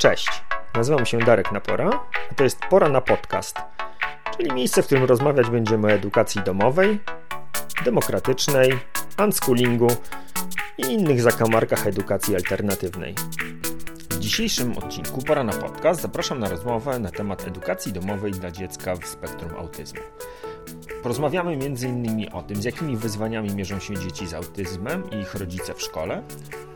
[0.00, 0.42] Cześć,
[0.74, 1.90] nazywam się Darek Napora,
[2.30, 3.56] a to jest Pora na Podcast,
[4.36, 7.00] czyli miejsce, w którym rozmawiać będziemy o edukacji domowej,
[7.84, 8.78] demokratycznej,
[9.24, 9.88] unschoolingu
[10.78, 13.14] i innych zakamarkach edukacji alternatywnej.
[14.10, 18.96] W dzisiejszym odcinku Pora na Podcast zapraszam na rozmowę na temat edukacji domowej dla dziecka
[18.96, 20.00] w spektrum autyzmu.
[21.02, 22.32] Porozmawiamy m.in.
[22.32, 26.22] o tym, z jakimi wyzwaniami mierzą się dzieci z autyzmem i ich rodzice w szkole,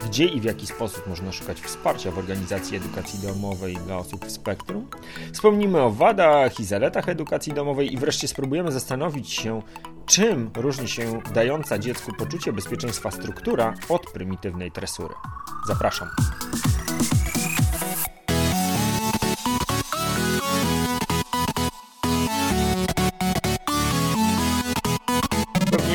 [0.07, 4.31] gdzie i w jaki sposób można szukać wsparcia w organizacji edukacji domowej dla osób w
[4.31, 4.87] spektrum.
[5.33, 9.63] Wspomnimy o wadach i zaletach edukacji domowej i wreszcie spróbujemy zastanowić się,
[10.07, 15.15] czym różni się dająca dziecku poczucie bezpieczeństwa struktura od prymitywnej tresury.
[15.67, 16.09] Zapraszam.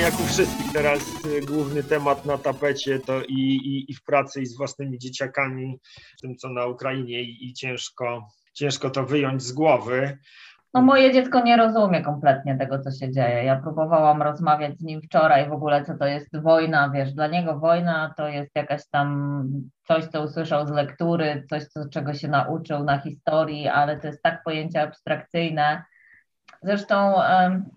[0.10, 4.42] Jak u wszystkich teraz y, główny temat na tapecie to i, i, i w pracy
[4.42, 5.80] i z własnymi dzieciakami,
[6.22, 10.18] tym co na Ukrainie i, i ciężko, ciężko to wyjąć z głowy.
[10.74, 13.44] No moje dziecko nie rozumie kompletnie tego, co się dzieje.
[13.44, 17.60] Ja próbowałam rozmawiać z nim wczoraj w ogóle, co to jest wojna, wiesz, dla niego
[17.60, 19.44] wojna to jest jakaś tam
[19.88, 24.24] coś, co usłyszał z lektury, coś, co, czego się nauczył na historii, ale to jest
[24.24, 25.84] tak pojęcie abstrakcyjne.
[26.62, 27.14] Zresztą,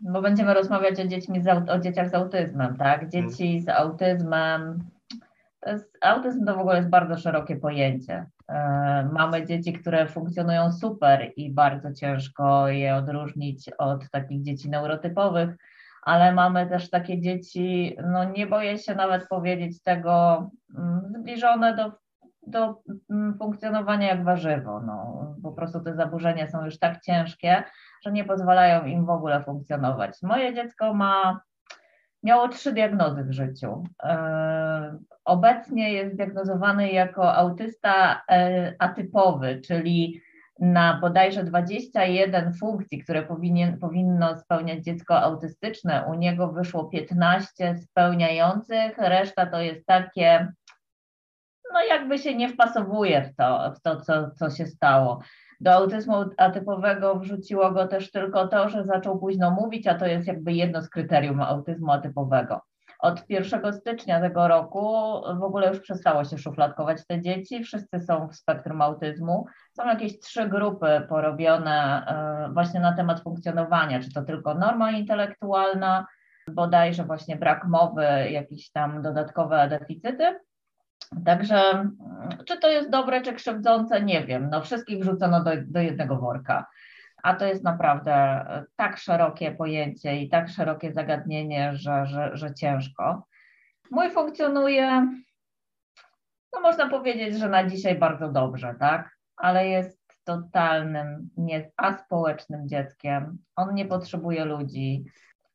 [0.00, 3.08] bo będziemy rozmawiać o, dziećmi z, o dzieciach z autyzmem, tak?
[3.08, 4.78] Dzieci z autyzmem,
[5.60, 8.26] to jest, autyzm to w ogóle jest bardzo szerokie pojęcie.
[8.48, 15.56] E, mamy dzieci, które funkcjonują super i bardzo ciężko je odróżnić od takich dzieci neurotypowych,
[16.02, 20.46] ale mamy też takie dzieci, no nie boję się nawet powiedzieć tego,
[20.78, 21.92] mm, zbliżone do,
[22.46, 24.80] do mm, funkcjonowania jak warzywo.
[24.80, 27.64] No, po prostu te zaburzenia są już tak ciężkie,
[28.04, 30.22] że nie pozwalają im w ogóle funkcjonować.
[30.22, 31.40] Moje dziecko ma
[32.22, 33.84] miało trzy diagnozy w życiu.
[34.02, 40.20] E, obecnie jest diagnozowany jako autysta e, atypowy, czyli
[40.58, 48.98] na bodajże 21 funkcji, które powinien, powinno spełniać dziecko autystyczne, u niego wyszło 15 spełniających,
[48.98, 50.52] reszta to jest takie,
[51.72, 55.20] no jakby się nie wpasowuje w to, w to co, co się stało.
[55.62, 60.26] Do autyzmu atypowego wrzuciło go też tylko to, że zaczął późno mówić, a to jest
[60.26, 62.60] jakby jedno z kryterium autyzmu atypowego.
[62.98, 64.90] Od 1 stycznia tego roku
[65.38, 69.46] w ogóle już przestało się szufladkować te dzieci, wszyscy są w spektrum autyzmu.
[69.72, 76.06] Są jakieś trzy grupy porobione e, właśnie na temat funkcjonowania, czy to tylko norma intelektualna,
[76.48, 80.40] bodajże właśnie brak mowy, jakieś tam dodatkowe deficyty,
[81.24, 81.96] Także mm,
[82.46, 84.48] czy to jest dobre, czy krzywdzące, nie wiem.
[84.50, 86.66] No wszystkich wrzucono do, do jednego worka.
[87.22, 92.54] A to jest naprawdę e, tak szerokie pojęcie i tak szerokie zagadnienie, że, że, że
[92.54, 93.26] ciężko.
[93.90, 95.06] Mój funkcjonuje,
[96.52, 99.16] no można powiedzieć, że na dzisiaj bardzo dobrze, tak?
[99.36, 103.38] Ale jest totalnym, nie, aspołecznym dzieckiem.
[103.56, 105.04] On nie potrzebuje ludzi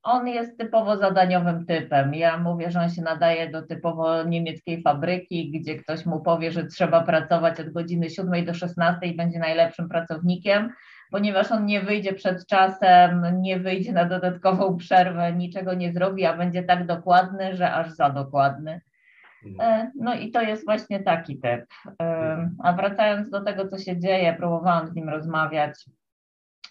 [0.08, 2.14] on jest typowo zadaniowym typem.
[2.14, 6.66] Ja mówię, że on się nadaje do typowo niemieckiej fabryki, gdzie ktoś mu powie, że
[6.66, 10.70] trzeba pracować od godziny 7 do 16 i będzie najlepszym pracownikiem,
[11.12, 16.38] ponieważ on nie wyjdzie przed czasem, nie wyjdzie na dodatkową przerwę, niczego nie zrobi, a
[16.38, 18.82] będzie tak dokładny, że aż za dokładny.
[19.60, 21.66] E, no i to jest właśnie taki typ.
[22.02, 25.86] E, a wracając do tego, co się dzieje, próbowałam z nim rozmawiać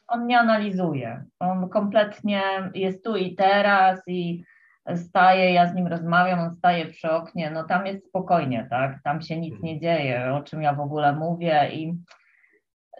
[0.08, 1.24] on nie analizuje.
[1.38, 2.42] On kompletnie
[2.74, 4.44] jest tu i teraz i
[4.94, 9.02] staje, ja z nim rozmawiam, on staje przy oknie, no tam jest spokojnie, tak?
[9.04, 11.98] Tam się nic nie dzieje, o czym ja w ogóle mówię i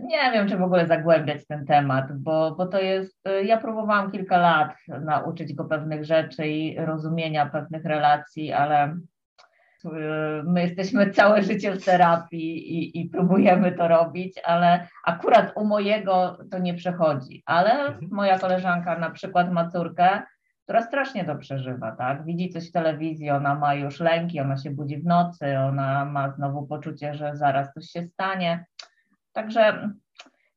[0.00, 4.38] nie wiem, czy w ogóle zagłębiać ten temat, bo, bo to jest, ja próbowałam kilka
[4.38, 8.96] lat nauczyć go pewnych rzeczy i rozumienia pewnych relacji, ale
[10.44, 16.38] My jesteśmy całe życie w terapii i, i, próbujemy to robić, ale akurat u mojego
[16.50, 17.42] to nie przechodzi.
[17.46, 18.08] Ale mhm.
[18.10, 20.22] moja koleżanka na przykład ma córkę,
[20.64, 22.24] która strasznie to przeżywa, tak?
[22.24, 26.30] Widzi coś w telewizji, ona ma już lęki, ona się budzi w nocy, ona ma
[26.30, 28.64] znowu poczucie, że zaraz coś się stanie.
[29.32, 29.90] Także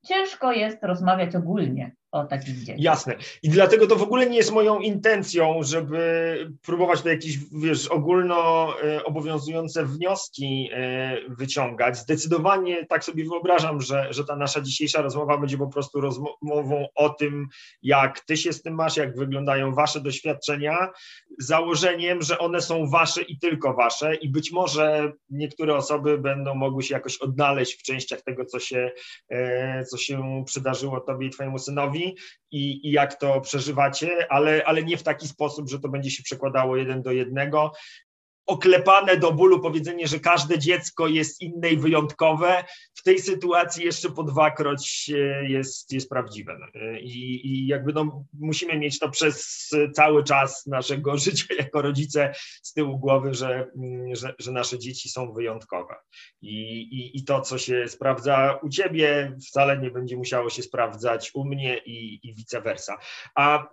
[0.05, 2.79] ciężko jest rozmawiać ogólnie o takich dzieciach.
[2.79, 3.15] Jasne.
[3.43, 8.69] I dlatego to w ogóle nie jest moją intencją, żeby próbować to jakieś, wiesz, ogólno
[8.83, 11.97] e, obowiązujące wnioski e, wyciągać.
[11.97, 17.09] Zdecydowanie tak sobie wyobrażam, że, że ta nasza dzisiejsza rozmowa będzie po prostu rozmową o
[17.09, 17.47] tym,
[17.83, 20.89] jak ty się z tym masz, jak wyglądają wasze doświadczenia,
[21.39, 26.83] założeniem, że one są wasze i tylko wasze i być może niektóre osoby będą mogły
[26.83, 28.91] się jakoś odnaleźć w częściach tego, co się,
[29.29, 31.98] e, co się przydarzyło tobie i twojemu synowi,
[32.51, 36.23] i, i jak to przeżywacie, ale, ale nie w taki sposób, że to będzie się
[36.23, 37.71] przekładało jeden do jednego.
[38.49, 42.63] Oklepane do bólu powiedzenie, że każde dziecko jest inne i wyjątkowe,
[42.95, 45.11] w tej sytuacji jeszcze po dwakroć
[45.47, 46.57] jest, jest prawdziwe.
[47.01, 52.73] I, I, jakby no, musimy mieć to przez cały czas naszego życia jako rodzice z
[52.73, 53.67] tyłu głowy, że,
[54.13, 55.95] że, że nasze dzieci są wyjątkowe.
[56.41, 61.31] I, i, I to, co się sprawdza u ciebie, wcale nie będzie musiało się sprawdzać
[61.33, 62.97] u mnie i, i vice versa.
[63.35, 63.67] A,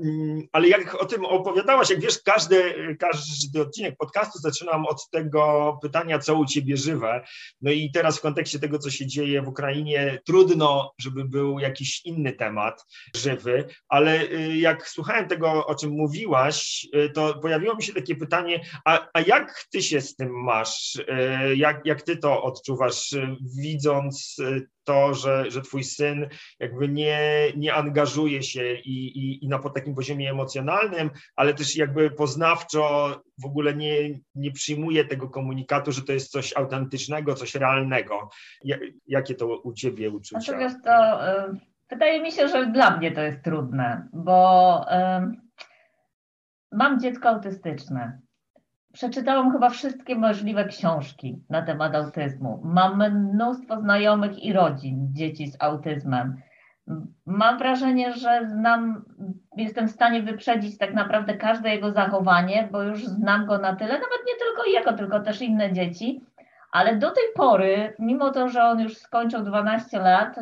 [0.52, 6.18] ale jak o tym opowiadałaś, jak wiesz, każdy, każdy odcinek podcastu zaczynam od tego pytania,
[6.18, 7.24] co u ciebie żywe.
[7.60, 12.04] No i teraz w kontekście tego, co się dzieje w Ukrainie, trudno, żeby był jakiś
[12.04, 12.84] inny temat
[13.16, 18.16] żywy, ale y, jak słuchałem tego, o czym mówiłaś, y, to pojawiło mi się takie
[18.16, 20.96] pytanie, a, a jak ty się z tym masz?
[20.96, 23.14] Y, jak, jak ty to odczuwasz,
[23.60, 24.36] widząc
[24.87, 26.29] to, że, że twój syn
[26.61, 27.19] jakby nie,
[27.56, 33.47] nie angażuje się i, i, i na takim poziomie emocjonalnym, ale też jakby poznawczo w
[33.47, 38.29] ogóle nie, nie przyjmuje tego komunikatu, że to jest coś autentycznego, coś realnego.
[39.06, 40.59] Jakie to u ciebie uczucia?
[40.59, 41.61] Wiesz, to, y,
[41.91, 45.37] wydaje mi się, że dla mnie to jest trudne, bo y,
[46.73, 48.25] mam dziecko autystyczne
[48.96, 52.60] przeczytałam chyba wszystkie możliwe książki na temat autyzmu.
[52.64, 56.37] Mam mnóstwo znajomych i rodzin dzieci z autyzmem.
[57.26, 59.04] Mam wrażenie, że znam,
[59.56, 63.93] jestem w stanie wyprzedzić tak naprawdę każde jego zachowanie, bo już znam go na tyle,
[63.93, 66.20] nawet nie tylko jego, tylko też inne dzieci.
[66.72, 70.37] Ale do tej pory, mimo to, że on już skończył 12 lat,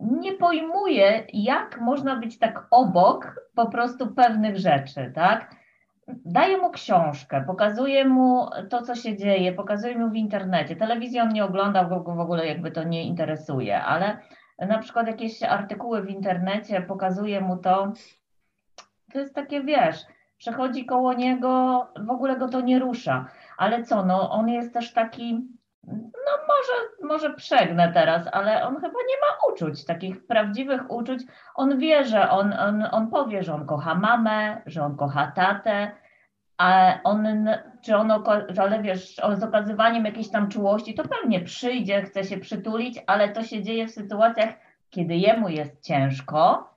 [0.00, 5.61] nie pojmuję, jak można być tak obok po prostu pewnych rzeczy, tak?
[6.08, 10.76] Daję mu książkę, pokazuję mu to, co się dzieje, pokazuję mu w internecie.
[10.76, 14.18] Telewizję on nie ogląda, w ogóle jakby to nie interesuje, ale
[14.58, 17.92] na przykład jakieś artykuły w internecie, pokazuję mu to.
[19.12, 19.96] To jest takie, wiesz,
[20.38, 23.26] przechodzi koło niego, w ogóle go to nie rusza.
[23.56, 25.48] Ale co, no on jest też taki,
[25.86, 31.22] no może, może przegnę teraz, ale on chyba nie ma uczuć, takich prawdziwych uczuć.
[31.54, 35.90] On wie, że on, on, on powie, że on kocha mamę, że on kocha tatę,
[36.58, 37.48] a on,
[37.82, 38.12] czy on,
[38.58, 43.42] ale wiesz, z okazywaniem jakiejś tam czułości, to pewnie przyjdzie, chce się przytulić, ale to
[43.42, 44.48] się dzieje w sytuacjach,
[44.90, 46.70] kiedy jemu jest ciężko,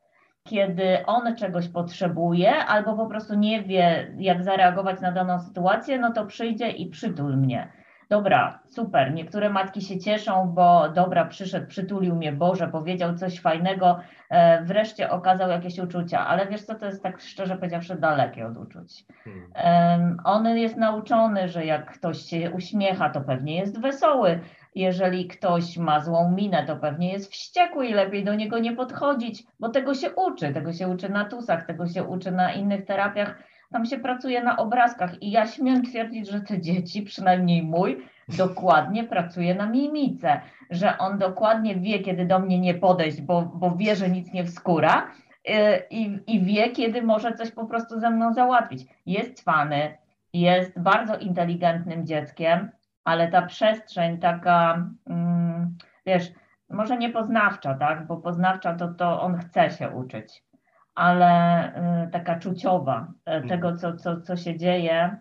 [0.43, 6.11] kiedy on czegoś potrzebuje, albo po prostu nie wie, jak zareagować na daną sytuację, no
[6.11, 12.15] to przyjdzie i przytul mnie dobra, super, niektóre matki się cieszą, bo dobra, przyszedł, przytulił
[12.15, 13.99] mnie, Boże, powiedział coś fajnego,
[14.29, 18.57] e, wreszcie okazał jakieś uczucia, ale wiesz co, to jest tak szczerze powiedziawszy dalekie od
[18.57, 19.05] uczuć.
[19.53, 20.17] Hmm.
[20.23, 24.39] On jest nauczony, że jak ktoś się uśmiecha, to pewnie jest wesoły,
[24.75, 29.43] jeżeli ktoś ma złą minę, to pewnie jest wściekły i lepiej do niego nie podchodzić,
[29.59, 33.35] bo tego się uczy, tego się uczy na tusach, tego się uczy na innych terapiach,
[33.71, 38.05] tam się pracuje na obrazkach i ja śmiem twierdzić, że te dzieci, przynajmniej mój,
[38.37, 43.75] dokładnie pracuje na mimice, że on dokładnie wie, kiedy do mnie nie podejść, bo, bo
[43.75, 45.11] wie, że nic nie wskóra
[45.49, 45.53] y,
[45.89, 48.85] i, i wie, kiedy może coś po prostu ze mną załatwić.
[49.05, 49.97] Jest fany,
[50.33, 52.69] jest bardzo inteligentnym dzieckiem,
[53.03, 56.31] ale ta przestrzeń taka, mm, wiesz,
[56.69, 60.43] może nie poznawcza, tak, bo poznawcza to, to on chce się uczyć,
[60.95, 61.67] ale
[62.07, 63.49] y, taka czuciowa y, mhm.
[63.49, 65.17] tego, co, co, co się dzieje,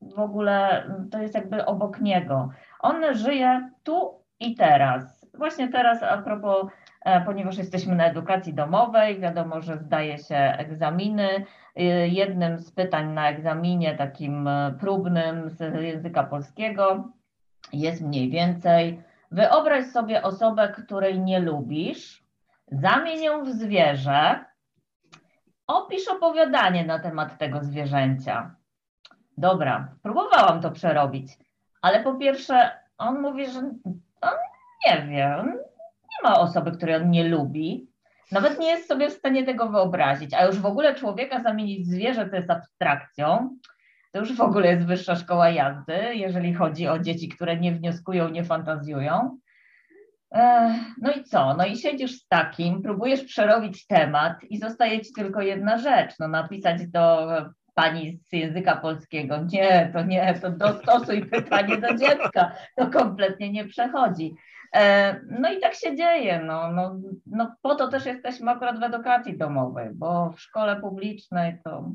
[0.00, 2.50] w ogóle y, to jest jakby obok niego.
[2.80, 5.26] On żyje tu i teraz.
[5.34, 6.66] Właśnie teraz a propos,
[7.04, 11.28] e, ponieważ jesteśmy na edukacji domowej, wiadomo, że zdaje się egzaminy.
[12.06, 14.48] Jednym z pytań na egzaminie takim
[14.80, 17.08] próbnym z języka polskiego
[17.72, 19.02] jest mniej więcej
[19.32, 22.24] wyobraź sobie osobę, której nie lubisz,
[22.72, 24.44] zamień ją w zwierzę
[25.66, 28.54] Opisz opowiadanie na temat tego zwierzęcia.
[29.38, 31.38] Dobra, próbowałam to przerobić,
[31.82, 33.58] ale po pierwsze, on mówi, że
[34.20, 34.34] on
[34.86, 35.44] nie wie,
[36.10, 37.92] nie ma osoby, której on nie lubi.
[38.32, 41.90] Nawet nie jest sobie w stanie tego wyobrazić, a już w ogóle człowieka zamienić w
[41.90, 43.56] zwierzę to jest abstrakcją.
[44.12, 48.28] To już w ogóle jest wyższa szkoła jazdy, jeżeli chodzi o dzieci, które nie wnioskują,
[48.28, 49.38] nie fantazjują.
[50.98, 51.54] No i co?
[51.54, 56.28] No i siedzisz z takim, próbujesz przerobić temat i zostaje ci tylko jedna rzecz, no
[56.28, 57.28] napisać do
[57.74, 63.64] pani z języka polskiego, nie, to nie, to dostosuj pytanie do dziecka, to kompletnie nie
[63.64, 64.34] przechodzi.
[65.30, 69.38] No i tak się dzieje, no, no, no po to też jesteśmy akurat w edukacji
[69.38, 71.92] domowej, bo w szkole publicznej to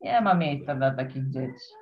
[0.00, 1.81] nie ma miejsca dla takich dzieci.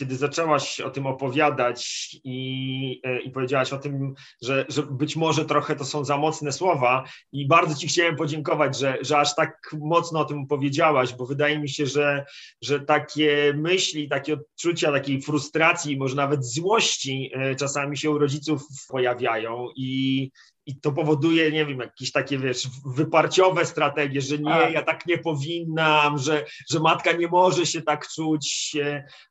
[0.00, 5.44] Kiedy zaczęłaś o tym opowiadać i, e, i powiedziałaś o tym, że, że być może
[5.44, 9.74] trochę to są za mocne słowa i bardzo Ci chciałem podziękować, że, że aż tak
[9.80, 12.24] mocno o tym powiedziałaś, bo wydaje mi się, że,
[12.62, 18.62] że takie myśli, takie odczucia takiej frustracji, może nawet złości e, czasami się u rodziców
[18.88, 20.30] pojawiają i,
[20.70, 24.72] i to powoduje, nie wiem, jakieś takie, wiesz, wyparciowe strategie, że nie, tak.
[24.72, 28.76] ja tak nie powinnam, że, że matka nie może się tak czuć,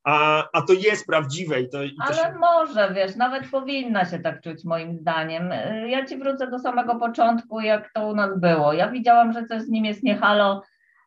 [0.04, 1.62] a, a to jest prawdziwe.
[1.62, 2.34] I to, i Ale się...
[2.40, 5.50] może, wiesz, nawet powinna się tak czuć moim zdaniem.
[5.88, 8.74] Ja ci wrócę do samego początku, jak to u nas było.
[8.74, 10.62] Ja widziałam, że coś z nim jest niehalo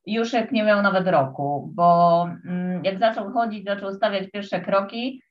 [0.07, 5.23] już jak nie miał nawet roku, bo mm, jak zaczął chodzić, zaczął stawiać pierwsze kroki,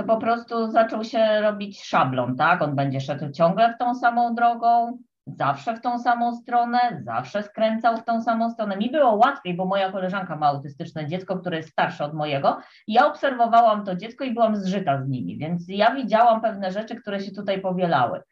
[0.00, 2.62] to po prostu zaczął się robić szablon, tak?
[2.62, 7.96] On będzie szedł ciągle w tą samą drogą, zawsze w tą samą stronę, zawsze skręcał
[7.96, 8.76] w tą samą stronę.
[8.76, 12.58] Mi było łatwiej, bo moja koleżanka ma autystyczne dziecko, które jest starsze od mojego.
[12.88, 17.20] Ja obserwowałam to dziecko i byłam zżyta z nimi, więc ja widziałam pewne rzeczy, które
[17.20, 18.22] się tutaj powielały.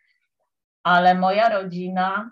[0.83, 2.31] Ale moja rodzina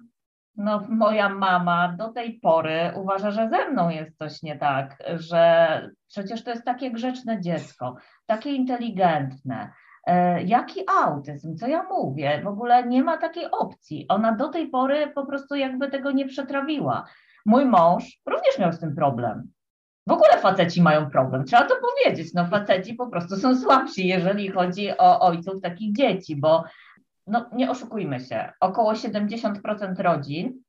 [0.57, 5.91] no, moja mama do tej pory uważa, że ze mną jest coś nie tak, że
[6.09, 7.97] przecież to jest takie grzeczne dziecko,
[8.27, 9.71] takie inteligentne.
[10.07, 11.57] E, jaki autyzm?
[11.57, 12.41] Co ja mówię?
[12.45, 14.07] W ogóle nie ma takiej opcji.
[14.09, 17.05] Ona do tej pory po prostu jakby tego nie przetrawiła.
[17.47, 19.51] Mój mąż również miał z tym problem.
[20.07, 22.35] W ogóle faceci mają problem, trzeba to powiedzieć.
[22.35, 26.65] No, faceci po prostu są słabsi, jeżeli chodzi o ojców takich dzieci, bo
[27.27, 30.63] no nie oszukujmy się, około 70% rodzin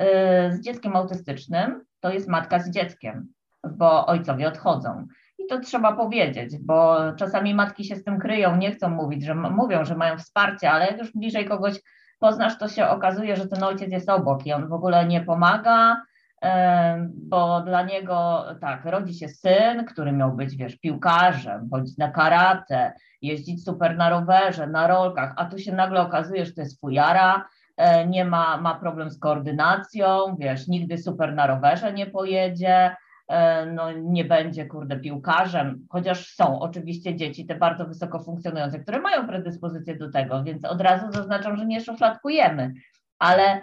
[0.00, 0.04] y,
[0.52, 3.32] z dzieckiem autystycznym to jest matka z dzieckiem,
[3.64, 5.06] bo ojcowie odchodzą.
[5.38, 9.34] I to trzeba powiedzieć, bo czasami matki się z tym kryją, nie chcą mówić, że
[9.34, 11.80] mówią, że mają wsparcie, ale jak już bliżej kogoś
[12.18, 16.02] poznasz, to się okazuje, że ten ojciec jest obok i on w ogóle nie pomaga,
[17.12, 22.92] bo dla niego tak, rodzi się syn, który miał być, wiesz, piłkarzem, chodzić na karate,
[23.22, 27.48] jeździć super na rowerze, na rolkach, a tu się nagle okazuje, że to jest fujara,
[27.76, 32.96] e, nie ma, ma problem z koordynacją, wiesz, nigdy super na rowerze nie pojedzie,
[33.28, 39.00] e, no nie będzie, kurde, piłkarzem, chociaż są oczywiście dzieci te bardzo wysoko funkcjonujące, które
[39.00, 42.72] mają predyspozycję do tego, więc od razu zaznaczam, że nie szufladkujemy,
[43.18, 43.62] ale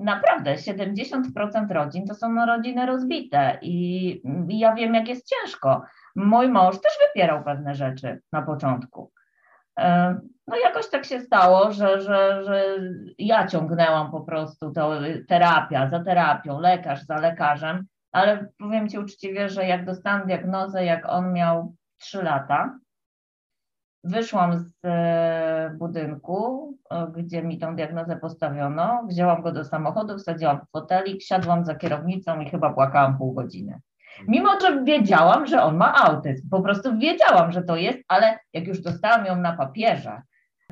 [0.00, 5.82] naprawdę 70% rodzin to są rodziny rozbite i, ja wiem, jak jest ciężko.
[6.16, 9.12] Mój mąż też wypierał pewne rzeczy na początku.
[9.78, 12.64] E, no jakoś tak się stało, że, że, że
[13.18, 19.48] ja ciągnęłam po prostu to terapia za terapią, lekarz za lekarzem, ale powiem Ci uczciwie,
[19.48, 22.78] że jak dostałam diagnozę, jak on miał 3 lata,
[24.08, 30.60] Wyszłam z e, budynku, e, gdzie mi tą diagnozę postawiono, wzięłam go do samochodu, wsadziłam
[30.60, 33.80] w fotelik, siadłam za kierownicą i chyba płakałam pół godziny.
[34.28, 38.66] Mimo, że wiedziałam, że on ma autyzm, po prostu wiedziałam, że to jest, ale jak
[38.66, 40.22] już dostałam ją na papierze,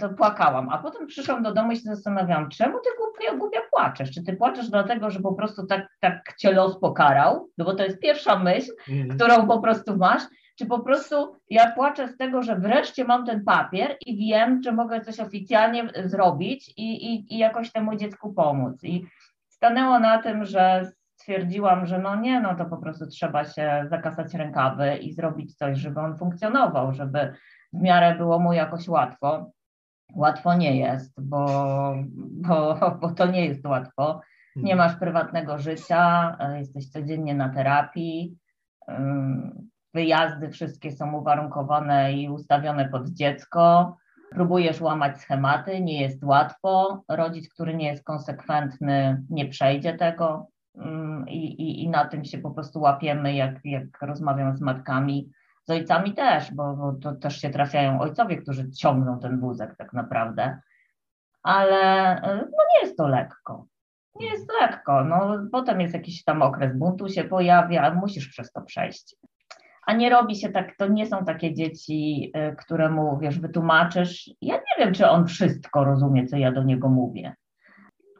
[0.00, 0.68] to płakałam.
[0.68, 4.10] A potem przyszłam do domu i się zastanawiałam, czemu ty głupia, głupia płaczesz?
[4.10, 7.48] Czy ty płaczesz dlatego, że po prostu tak, tak cię los pokarał?
[7.58, 9.08] No bo to jest pierwsza myśl, mm.
[9.08, 10.22] którą po prostu masz
[10.56, 14.72] czy po prostu ja płaczę z tego, że wreszcie mam ten papier i wiem, że
[14.72, 18.84] mogę coś oficjalnie zrobić i, i, i jakoś temu dziecku pomóc.
[18.84, 19.06] I
[19.48, 24.34] stanęło na tym, że stwierdziłam, że no nie, no to po prostu trzeba się zakasać
[24.34, 27.32] rękawy i zrobić coś, żeby on funkcjonował, żeby
[27.72, 29.50] w miarę było mu jakoś łatwo.
[30.14, 31.46] Łatwo nie jest, bo,
[32.16, 34.20] bo, bo to nie jest łatwo.
[34.56, 34.78] Nie mhm.
[34.78, 38.36] masz prywatnego życia, jesteś codziennie na terapii
[39.96, 43.96] wyjazdy wszystkie są uwarunkowane i ustawione pod dziecko.
[44.30, 47.02] Próbujesz łamać schematy, nie jest łatwo.
[47.08, 50.46] Rodzic, który nie jest konsekwentny, nie przejdzie tego.
[50.74, 55.30] Mm, I, i, i na tym się po prostu łapiemy, jak, jak rozmawiam z matkami,
[55.64, 59.92] z ojcami też, bo, bo to też się trafiają ojcowie, którzy ciągną ten wózek tak
[59.92, 60.58] naprawdę.
[61.42, 63.66] Ale no nie jest to lekko.
[64.20, 65.04] Nie jest lekko.
[65.04, 69.16] No, potem jest jakiś tam okres buntu się pojawia, musisz przez to przejść
[69.86, 74.30] a nie robi się tak, to nie są takie dzieci, y, któremu, wiesz, wytłumaczysz.
[74.40, 77.34] Ja nie wiem, czy on wszystko rozumie, co ja do niego mówię.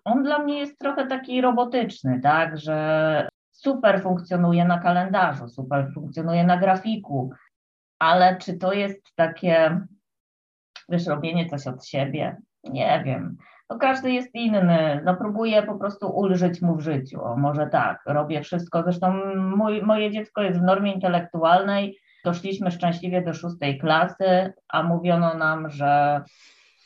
[0.04, 6.44] On dla mnie jest trochę taki robotyczny, tak, że super funkcjonuje na kalendarzu, super funkcjonuje
[6.44, 7.30] na grafiku,
[7.99, 9.80] ale czy to jest takie,
[10.88, 12.37] wiesz, robienie coś od siebie?
[12.64, 13.37] Nie wiem
[13.68, 15.02] to każdy jest inny.
[15.04, 17.25] No próbuję po prostu ulżyć mu w życiu.
[17.25, 18.82] O, może tak, robię wszystko.
[18.82, 21.99] Zresztą mój, moje dziecko jest w normie intelektualnej.
[22.25, 26.23] Doszliśmy szczęśliwie do szóstej klasy, a mówiono nam, że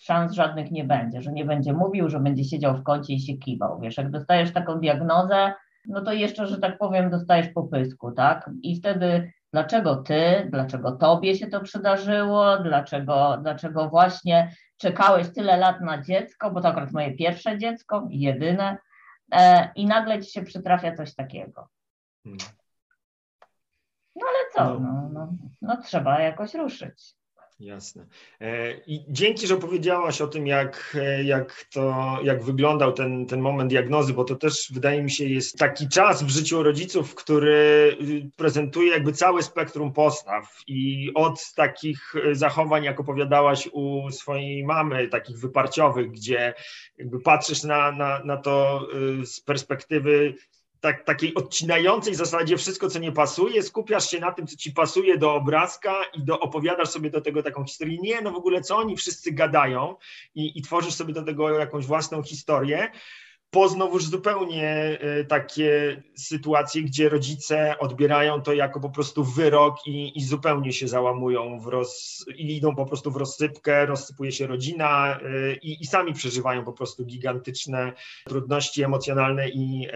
[0.00, 3.34] szans żadnych nie będzie, że nie będzie mówił, że będzie siedział w kącie i się
[3.34, 3.80] kiwał.
[3.80, 5.52] Wiesz, jak dostajesz taką diagnozę,
[5.88, 8.50] no to jeszcze, że tak powiem, dostajesz popysku, tak?
[8.62, 15.80] I wtedy Dlaczego ty, dlaczego tobie się to przydarzyło, dlaczego, dlaczego właśnie czekałeś tyle lat
[15.80, 18.78] na dziecko, bo to akurat moje pierwsze dziecko, jedyne,
[19.33, 21.69] e, i nagle ci się przytrafia coś takiego.
[22.25, 22.38] Hmm.
[24.16, 27.19] No ale co, no, no, no, no trzeba jakoś ruszyć.
[27.60, 28.06] Jasne.
[28.40, 33.40] E, I dzięki, że powiedziałaś o tym, jak, e, jak to, jak wyglądał ten, ten
[33.40, 37.96] moment diagnozy, bo to też wydaje mi się jest taki czas w życiu rodziców, który
[38.02, 45.08] y, prezentuje jakby całe spektrum postaw i od takich zachowań, jak opowiadałaś u swojej mamy,
[45.08, 46.54] takich wyparciowych, gdzie
[46.98, 48.86] jakby patrzysz na, na, na to
[49.22, 50.34] y, z perspektywy
[50.80, 55.18] tak, takiej odcinającej zasadzie wszystko, co nie pasuje, skupiasz się na tym, co ci pasuje
[55.18, 57.99] do obrazka i do, opowiadasz sobie do tego taką historię.
[58.02, 59.96] Nie, no w ogóle co oni wszyscy gadają
[60.34, 62.90] i, i tworzysz sobie do tego jakąś własną historię
[63.50, 70.19] po znowuż zupełnie e, takie sytuacje, gdzie rodzice odbierają to jako po prostu wyrok i,
[70.19, 75.21] i zupełnie się załamują w roz, i idą po prostu w rozsypkę, rozsypuje się rodzina
[75.21, 77.92] e, i, i sami przeżywają po prostu gigantyczne
[78.25, 79.88] trudności emocjonalne i,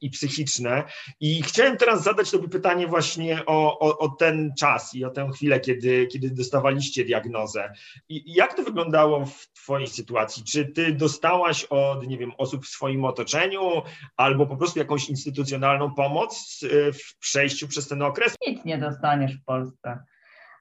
[0.00, 0.84] i psychiczne.
[1.20, 5.30] I chciałem teraz zadać Tobie pytanie właśnie o, o, o ten czas i o tę
[5.34, 7.72] chwilę, kiedy, kiedy dostawaliście diagnozę.
[8.08, 10.44] I jak to wyglądało w Twojej sytuacji?
[10.44, 13.82] Czy Ty dostałaś od, nie wiem, osób w swoim swoim otoczeniu,
[14.16, 18.34] albo po prostu jakąś instytucjonalną pomoc y, w przejściu przez ten okres?
[18.46, 19.98] Nic nie dostaniesz w Polsce.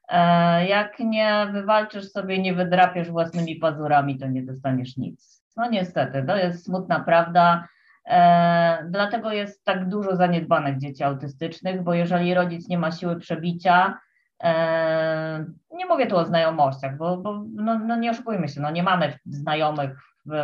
[0.10, 5.44] E, jak nie wywalczysz sobie, nie wydrapiesz własnymi pazurami, to nie dostaniesz nic.
[5.58, 7.68] No niestety, to jest smutna prawda.
[8.06, 14.00] E, dlatego jest tak dużo zaniedbanych dzieci autystycznych, bo jeżeli rodzic nie ma siły przebicia,
[14.44, 18.84] e, nie mówię tu o znajomościach, bo, bo no, no nie oszukujmy się, no nie
[18.84, 20.00] mamy znajomych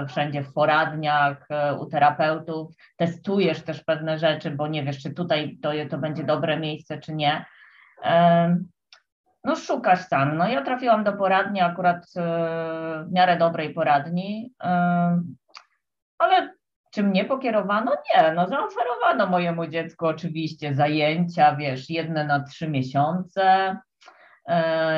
[0.08, 5.58] wszędzie w poradniach, e, u terapeutów, testujesz też pewne rzeczy, bo nie wiesz, czy tutaj
[5.62, 7.46] to, to będzie dobre miejsce, czy nie.
[9.44, 10.38] No szukasz sam.
[10.38, 12.22] No ja trafiłam do poradni akurat e,
[13.08, 14.54] w miarę dobrej poradni,
[16.18, 16.54] ale
[16.94, 17.92] czy mnie pokierowano?
[17.92, 23.78] Nie, no zaoferowano mojemu dziecku oczywiście zajęcia, wiesz, jedne na trzy miesiące,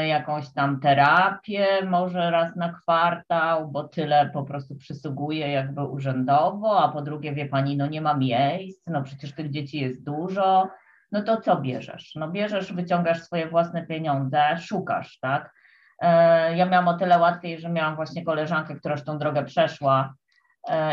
[0.08, 6.92] jakąś tam terapię, może raz na kwartał, bo tyle po prostu przysługuje jakby urzędowo, a
[6.92, 10.70] po drugie, wie pani, no nie ma miejsc, no przecież tych dzieci jest dużo,
[11.12, 12.16] no to co bierzesz?
[12.16, 15.54] No bierzesz, wyciągasz swoje własne pieniądze, szukasz, tak?
[16.02, 20.14] E, ja miałam o tyle łatwiej, że miałam właśnie koleżankę, która już tą drogę przeszła,
[20.14, 20.25] E,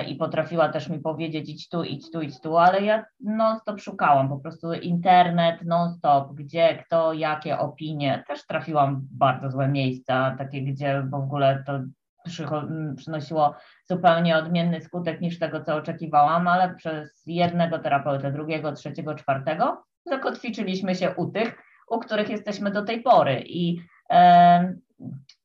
[0.06, 4.28] i potrafiła też mi powiedzieć idź tu, idź tu, idź tu, ale ja non-stop szukałam,
[4.28, 10.62] po prostu internet non-stop, gdzie, kto, jakie opinie, też trafiłam w bardzo złe miejsca, takie,
[10.62, 11.80] gdzie w ogóle to
[12.96, 13.54] przynosiło
[13.84, 20.94] zupełnie odmienny skutek niż tego, co oczekiwałam, ale przez jednego terapeutę, drugiego, trzeciego, czwartego zakotwiczyliśmy
[20.94, 21.58] się u tych,
[21.88, 23.42] u których jesteśmy do tej pory.
[23.46, 23.80] I
[24.10, 24.74] e,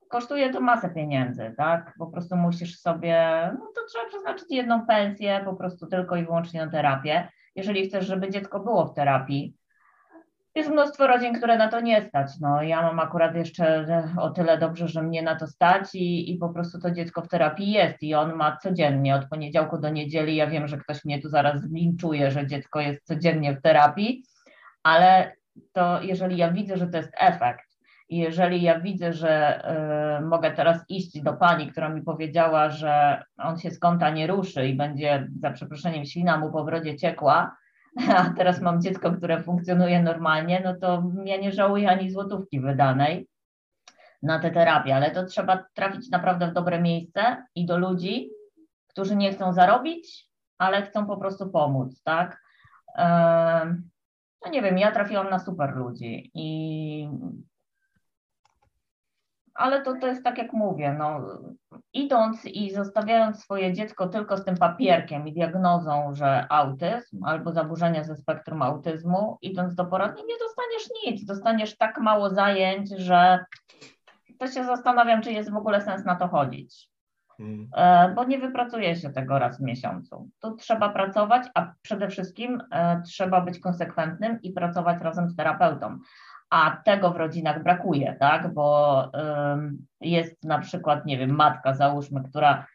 [0.10, 1.94] kosztuje to masę pieniędzy, tak?
[2.00, 6.66] Po prostu musisz sobie, no to trzeba przeznaczyć jedną pensję po prostu tylko i wyłącznie
[6.66, 7.28] na terapię.
[7.56, 9.58] Jeżeli chcesz, żeby dziecko było w terapii,
[10.58, 12.32] jest mnóstwo rodzin, które na to nie stać.
[12.42, 13.86] No, ja mam akurat jeszcze
[14.20, 17.28] o tyle dobrze, że mnie na to stać i, i po prostu to dziecko w
[17.28, 20.36] terapii jest i on ma codziennie od poniedziałku do niedzieli.
[20.36, 24.24] Ja wiem, że ktoś mnie tu zaraz zlinczuje, że dziecko jest codziennie w terapii,
[24.84, 25.36] ale
[25.74, 27.67] to jeżeli ja widzę, że to jest efekt,
[28.10, 29.64] i jeżeli ja widzę, że
[30.20, 34.28] y, mogę teraz iść do pani, która mi powiedziała, że on się z kąta nie
[34.28, 37.56] ruszy i będzie za przeproszeniem ślina mu po wrodzie ciekła,
[38.16, 43.28] a teraz mam dziecko, które funkcjonuje normalnie, no to ja nie żałuję ani złotówki wydanej
[44.24, 48.30] na tę terapię, ale to trzeba trafić naprawdę w dobre miejsce i do ludzi,
[48.88, 52.42] którzy nie chcą zarobić, ale chcą po prostu pomóc, tak?
[54.46, 57.10] No nie wiem, ja trafiłam na super ludzi i
[59.58, 61.22] ale to, to jest tak jak mówię, no,
[61.94, 68.04] idąc i zostawiając swoje dziecko tylko z tym papierkiem i diagnozą, że autyzm albo zaburzenia
[68.04, 73.40] ze spektrum autyzmu, idąc do poradni, nie dostaniesz nic, dostaniesz tak mało zajęć, że
[74.40, 76.90] to się zastanawiam, czy jest w ogóle sens na to chodzić.
[77.38, 77.68] Hmm.
[77.76, 80.30] E, bo nie wypracuje się tego raz w miesiącu.
[80.42, 86.00] Tu trzeba pracować, a przede wszystkim e, trzeba być konsekwentnym i pracować razem z terapeutą
[86.50, 88.54] a tego w rodzinach brakuje, tak?
[88.54, 89.12] Bo
[90.02, 92.66] jest na przykład, nie wiem, matka, załóżmy, która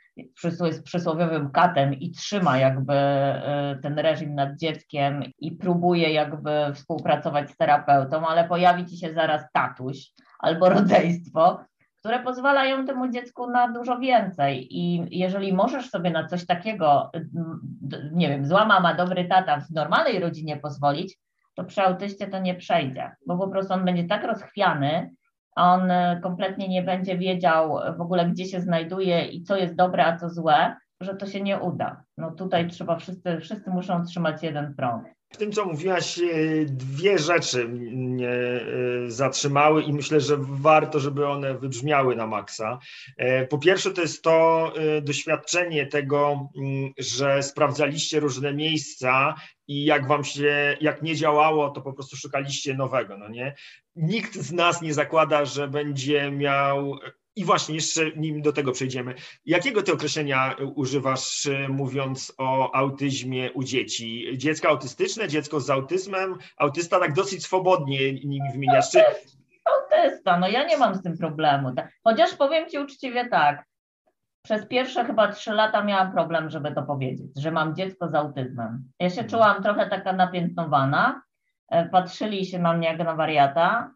[0.64, 7.50] jest przysłowiowym katem i trzyma jakby y, ten reżim nad dzieckiem i próbuje jakby współpracować
[7.50, 11.64] z terapeutą, ale pojawi ci się zaraz tatuś albo rodzeństwo,
[11.98, 14.78] które pozwalają temu dziecku na dużo więcej.
[14.78, 17.11] I jeżeli możesz sobie na coś takiego,
[18.12, 21.18] nie wiem, zła mama, dobry tata w normalnej rodzinie pozwolić,
[21.54, 25.10] to przy autyście to nie przejdzie, bo po prostu on będzie tak rozchwiany,
[25.56, 30.06] on e, kompletnie nie będzie wiedział w ogóle, gdzie się znajduje i co jest dobre,
[30.06, 32.04] a co złe, że to się nie uda.
[32.18, 35.08] No tutaj trzeba, wszyscy, wszyscy muszą trzymać jeden prąd.
[35.32, 36.24] W tym, co mówiłaś, e,
[36.64, 38.62] dwie rzeczy mnie e,
[39.10, 42.78] zatrzymały i myślę, że warto, żeby one wybrzmiały na maksa.
[43.16, 46.48] E, po pierwsze, to jest to doświadczenie tego,
[46.98, 49.34] że sprawdzaliście różne miejsca
[49.68, 53.54] i jak wam się, jak nie działało, to po prostu szukaliście nowego, no nie?
[53.96, 56.98] Nikt z nas nie zakłada, że będzie miał
[57.36, 59.14] i właśnie, jeszcze nim do tego przejdziemy.
[59.46, 64.26] Jakiego ty określenia używasz, e, mówiąc o autyzmie u dzieci?
[64.36, 68.90] Dziecko autystyczne, dziecko z autyzmem, autysta tak dosyć swobodnie nimi wymieniasz.
[68.90, 69.02] Czy...
[69.64, 71.72] Autysta, no ja nie mam z tym problemu.
[72.04, 73.64] Chociaż powiem ci uczciwie tak,
[74.42, 78.84] przez pierwsze chyba trzy lata miałam problem, żeby to powiedzieć, że mam dziecko z autyzmem.
[79.00, 79.28] Ja się mhm.
[79.28, 81.22] czułam trochę taka napiętnowana,
[81.68, 83.90] e, patrzyli się na mnie jak na wariata,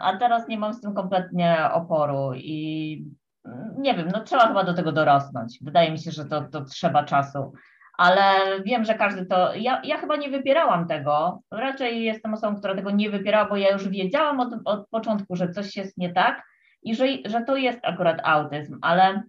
[0.00, 3.04] a teraz nie mam z tym kompletnie oporu i
[3.44, 5.58] mm, nie wiem, no trzeba chyba do tego dorosnąć.
[5.62, 7.52] Wydaje mi się, że to, to trzeba czasu,
[7.98, 8.22] ale
[8.64, 9.54] wiem, że każdy to.
[9.54, 11.42] Ja, ja chyba nie wypierałam tego.
[11.50, 15.48] Raczej jestem osobą, która tego nie wypierała, bo ja już wiedziałam od, od początku, że
[15.48, 16.42] coś jest nie tak
[16.82, 19.22] i że, że to jest akurat autyzm, ale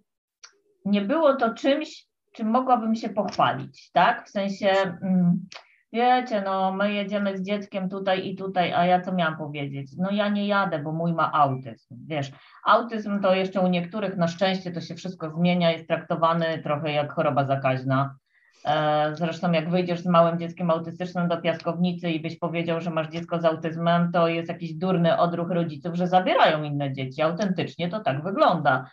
[0.86, 4.28] nie było to czymś, czym mogłabym się pochwalić, tak?
[4.28, 4.70] W sensie.
[5.02, 5.46] Mm,
[5.94, 9.92] wiecie, no my jedziemy z dzieckiem tutaj i tutaj, a ja co miałam powiedzieć?
[9.98, 12.32] No ja nie jadę, bo mój ma autyzm, wiesz.
[12.66, 17.14] Autyzm to jeszcze u niektórych na szczęście to się wszystko zmienia, jest traktowany trochę jak
[17.14, 18.16] choroba zakaźna.
[18.66, 23.10] E, zresztą jak wyjdziesz z małym dzieckiem autystycznym do piaskownicy i byś powiedział, że masz
[23.10, 27.22] dziecko z autyzmem, to jest jakiś durny odruch rodziców, że zabierają inne dzieci.
[27.22, 28.90] Autentycznie to tak wygląda.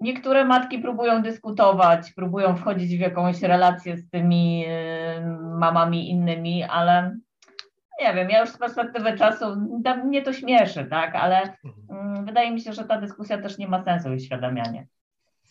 [0.00, 5.20] Niektóre matki próbują dyskutować, próbują wchodzić w jakąś relację z tymi y,
[5.58, 7.16] mamami innymi, ale
[8.00, 9.44] nie wiem, ja już z perspektywy czasu,
[10.04, 11.74] mnie to śmieszy, tak, ale mhm.
[11.90, 14.86] mm, wydaje mi się, że ta dyskusja też nie ma sensu i uświadamianie.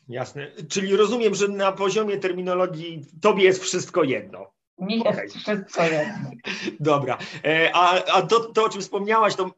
[0.09, 0.47] Jasne.
[0.69, 4.51] Czyli rozumiem, że na poziomie terminologii tobie jest wszystko jedno.
[4.79, 5.27] Nie jest okay.
[5.27, 6.31] wszystko jedno.
[6.79, 7.17] Dobra.
[7.45, 9.51] E, a, a to, to, o czym wspomniałaś, to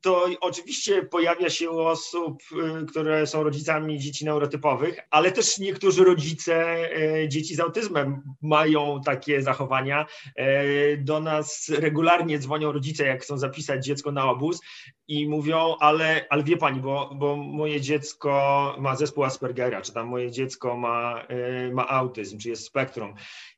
[0.00, 2.42] to oczywiście pojawia się u osób,
[2.82, 6.86] y, które są rodzicami dzieci neurotypowych, ale też niektórzy rodzice
[7.22, 10.06] y, dzieci z autyzmem mają takie zachowania.
[10.38, 14.60] Y, do nas regularnie dzwonią rodzice, jak chcą zapisać dziecko na obóz
[15.08, 20.06] i mówią, ale, ale wie pani, bo, bo moje dziecko ma zespół Aspergera, czy tam
[20.06, 21.26] moje dziecko ma,
[21.72, 23.14] ma autyzm, czy jest spektrum.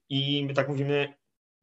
[0.09, 1.15] I my tak mówimy,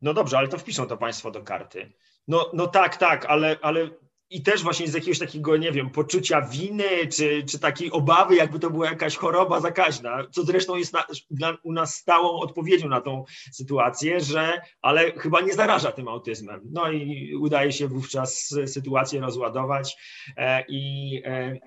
[0.01, 1.93] no dobrze, ale to wpiszą to państwo do karty.
[2.27, 3.89] No, no tak, tak, ale, ale
[4.29, 8.59] i też właśnie z jakiegoś takiego, nie wiem, poczucia winy, czy, czy takiej obawy, jakby
[8.59, 13.01] to była jakaś choroba zakaźna, co zresztą jest na, dla, u nas stałą odpowiedzią na
[13.01, 16.61] tą sytuację, że ale chyba nie zaraża tym autyzmem.
[16.71, 19.95] No i udaje się wówczas sytuację rozładować
[20.37, 21.59] e, i e,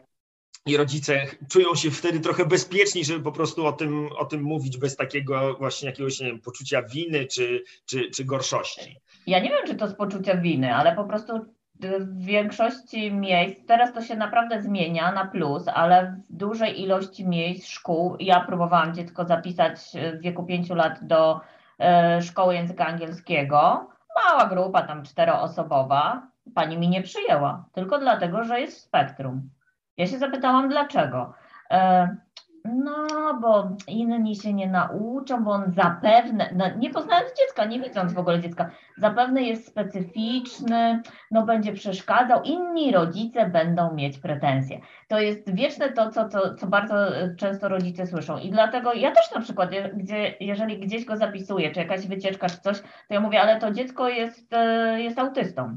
[0.66, 4.78] i rodzice czują się wtedy trochę bezpieczni, żeby po prostu o tym, o tym mówić
[4.78, 8.96] bez takiego właśnie jakiegoś nie wiem, poczucia winy czy, czy, czy gorszości.
[9.26, 11.32] Ja nie wiem, czy to z poczucia winy, ale po prostu
[11.80, 17.66] w większości miejsc, teraz to się naprawdę zmienia na plus, ale w dużej ilości miejsc
[17.66, 19.80] szkół, ja próbowałam dziecko zapisać
[20.18, 21.40] w wieku 5 lat do
[21.80, 23.88] e, szkoły języka angielskiego,
[24.24, 26.22] mała grupa, tam czteroosobowa,
[26.54, 29.50] pani mi nie przyjęła, tylko dlatego, że jest w spektrum.
[29.96, 31.34] Ja się zapytałam dlaczego.
[31.70, 32.16] E,
[32.74, 38.12] no, bo inni się nie nauczą, bo on zapewne, no, nie poznając dziecka, nie widząc
[38.12, 44.81] w ogóle dziecka, zapewne jest specyficzny, no będzie przeszkadzał, inni rodzice będą mieć pretensje.
[45.09, 46.94] To jest wieczne to, co, co, co bardzo
[47.37, 48.38] często rodzice słyszą.
[48.38, 52.61] I dlatego ja też na przykład, gdzie, jeżeli gdzieś go zapisuję, czy jakaś wycieczka, czy
[52.61, 55.76] coś, to ja mówię, ale to dziecko jest, e, jest autystą.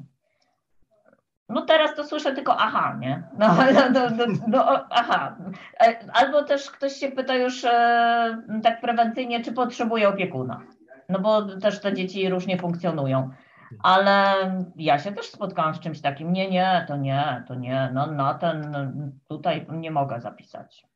[1.51, 3.23] No teraz to słyszę tylko aha, nie?
[3.37, 5.35] No, no, no, no, no aha.
[5.79, 10.61] E, albo też ktoś się pyta już e, tak prewencyjnie, czy potrzebuje opiekuna.
[11.09, 13.29] No bo też te dzieci różnie funkcjonują.
[13.83, 14.33] Ale
[14.75, 16.33] ja się też spotkałam z czymś takim.
[16.33, 17.89] Nie, nie, to nie, to nie.
[17.93, 18.71] No na ten
[19.27, 20.90] tutaj nie mogę zapisać.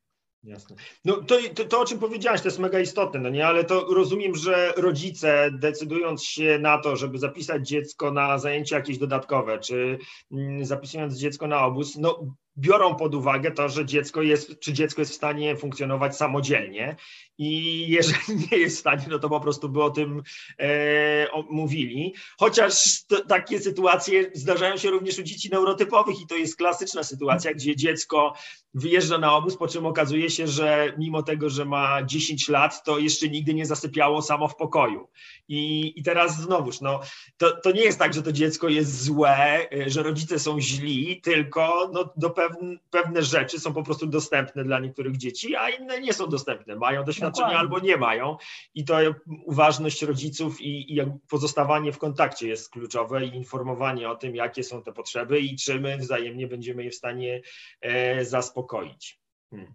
[0.45, 0.75] Jasne.
[1.05, 3.85] No to, to, to, o czym powiedziałaś, to jest mega istotne, no nie, ale to
[3.93, 9.97] rozumiem, że rodzice decydując się na to, żeby zapisać dziecko na zajęcia jakieś dodatkowe, czy
[10.31, 15.01] mm, zapisując dziecko na obóz, no biorą pod uwagę to, że dziecko jest, czy dziecko
[15.01, 16.95] jest w stanie funkcjonować samodzielnie
[17.37, 20.23] i jeżeli nie jest w stanie, no to po prostu by o tym
[20.59, 22.13] e, o, mówili.
[22.39, 27.53] Chociaż to, takie sytuacje zdarzają się również u dzieci neurotypowych i to jest klasyczna sytuacja,
[27.53, 28.33] gdzie dziecko
[28.73, 32.99] wyjeżdża na obóz, po czym okazuje się, że mimo tego, że ma 10 lat, to
[32.99, 35.07] jeszcze nigdy nie zasypiało samo w pokoju.
[35.47, 36.99] I, i teraz znowuż, no,
[37.37, 41.21] to, to nie jest tak, że to dziecko jest złe, e, że rodzice są źli,
[41.21, 46.01] tylko no, do pewne, pewne rzeczy są po prostu dostępne dla niektórych dzieci, a inne
[46.01, 46.75] nie są dostępne.
[46.75, 47.59] Mają doświadczenie Dokładnie.
[47.59, 48.37] albo nie mają.
[48.73, 48.97] I to
[49.45, 54.83] uważność rodziców i, i pozostawanie w kontakcie jest kluczowe i informowanie o tym, jakie są
[54.83, 57.41] te potrzeby i czy my wzajemnie będziemy je w stanie
[57.81, 59.19] e, zaspokoić.
[59.49, 59.73] Hmm.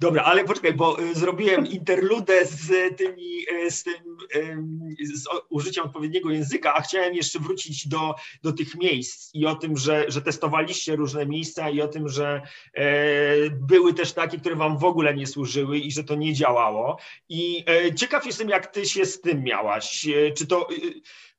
[0.00, 4.16] Dobra, ale poczekaj, bo y, zrobiłem interludę z tymi, y, z tym
[5.14, 9.76] z użyciem odpowiedniego języka, a chciałem jeszcze wrócić do, do tych miejsc i o tym,
[9.76, 12.42] że, że testowaliście różne miejsca i o tym, że
[12.74, 12.84] e,
[13.50, 16.98] były też takie, które wam w ogóle nie służyły i że to nie działało.
[17.28, 20.08] I e, ciekaw jestem, jak ty się z tym miałaś.
[20.08, 20.68] E, czy to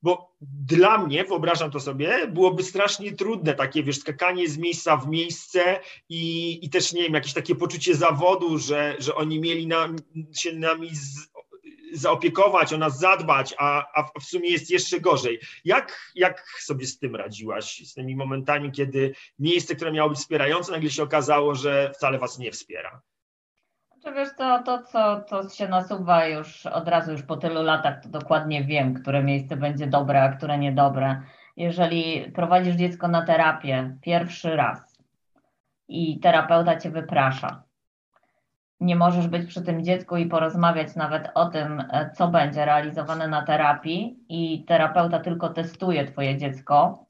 [0.02, 5.08] bo dla mnie, wyobrażam to sobie, byłoby strasznie trudne takie, wiesz, skakanie z miejsca w
[5.08, 9.70] miejsce i, i też, nie wiem, jakieś takie poczucie zawodu, że, że oni mieli
[10.36, 11.30] się nami z,
[11.94, 15.40] zaopiekować, o nas zadbać, a, a w sumie jest jeszcze gorzej.
[15.66, 20.72] Jak, jak sobie z tym radziłaś, z tymi momentami, kiedy miejsce, które miało być wspierające,
[20.72, 23.02] nagle się okazało, że wcale was nie wspiera?
[24.04, 28.10] Czy wiesz to co to się nasuwa już od razu, już po tylu latach, to
[28.10, 31.22] dokładnie wiem, które miejsce będzie dobre, a które niedobre.
[31.56, 34.98] Jeżeli prowadzisz dziecko na terapię pierwszy raz
[35.88, 37.64] i terapeuta cię wyprasza,
[38.80, 43.28] nie możesz być przy tym dziecku i porozmawiać nawet o tym, e, co będzie realizowane
[43.28, 47.06] na terapii, i terapeuta tylko testuje Twoje dziecko,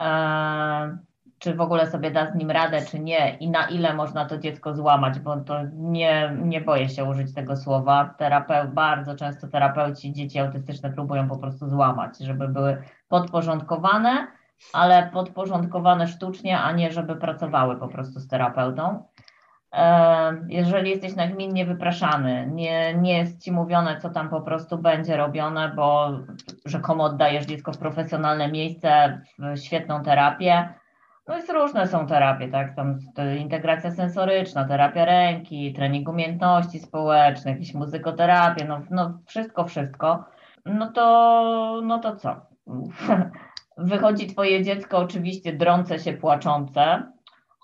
[0.00, 0.98] e,
[1.38, 4.38] czy w ogóle sobie da z nim radę, czy nie, i na ile można to
[4.38, 8.14] dziecko złamać, bo to nie, nie boję się użyć tego słowa.
[8.18, 14.26] Terapeu, bardzo często terapeuci dzieci autystyczne próbują po prostu złamać, żeby były podporządkowane,
[14.72, 19.04] ale podporządkowane sztucznie, a nie żeby pracowały po prostu z terapeutą.
[20.48, 25.72] Jeżeli jesteś nagminnie wypraszany, nie, nie jest ci mówione, co tam po prostu będzie robione,
[25.76, 26.10] bo
[26.64, 30.68] rzekomo oddajesz dziecko w profesjonalne miejsce, w świetną terapię,
[31.28, 32.76] no jest różne są terapie, tak?
[32.76, 32.98] Tam
[33.38, 40.24] integracja sensoryczna, terapia ręki, trening umiejętności społecznych, jakieś muzykoterapię, no, no wszystko, wszystko.
[40.64, 42.36] No to, no to co?
[43.78, 47.02] Wychodzi twoje dziecko oczywiście drące się, płaczące,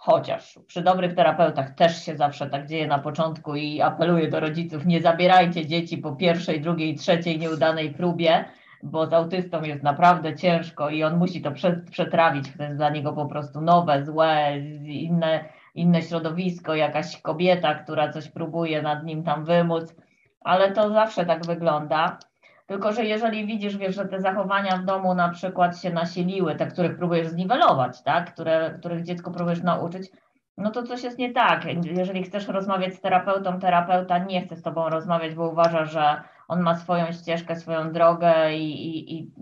[0.04, 4.86] chociaż przy dobrych terapeutach też się zawsze tak dzieje na początku i apeluję do rodziców,
[4.86, 8.44] nie zabierajcie dzieci po pierwszej, drugiej, trzeciej nieudanej próbie,
[8.82, 11.50] bo z autystą jest naprawdę ciężko i on musi to
[11.90, 12.56] przetrawić.
[12.56, 18.28] To jest dla niego po prostu nowe, złe, inne, inne środowisko, jakaś kobieta, która coś
[18.28, 19.94] próbuje nad nim tam wymóc,
[20.40, 22.18] ale to zawsze tak wygląda.
[22.66, 26.66] Tylko, że jeżeli widzisz, wiesz, że te zachowania w domu na przykład się nasiliły, te,
[26.66, 30.10] których próbujesz zniwelować, tak, Które, których dziecko próbujesz nauczyć,
[30.58, 31.64] no to coś jest nie tak.
[31.84, 36.60] Jeżeli chcesz rozmawiać z terapeutą, terapeuta nie chce z tobą rozmawiać, bo uważa, że on
[36.60, 39.32] ma swoją ścieżkę, swoją drogę i, i, i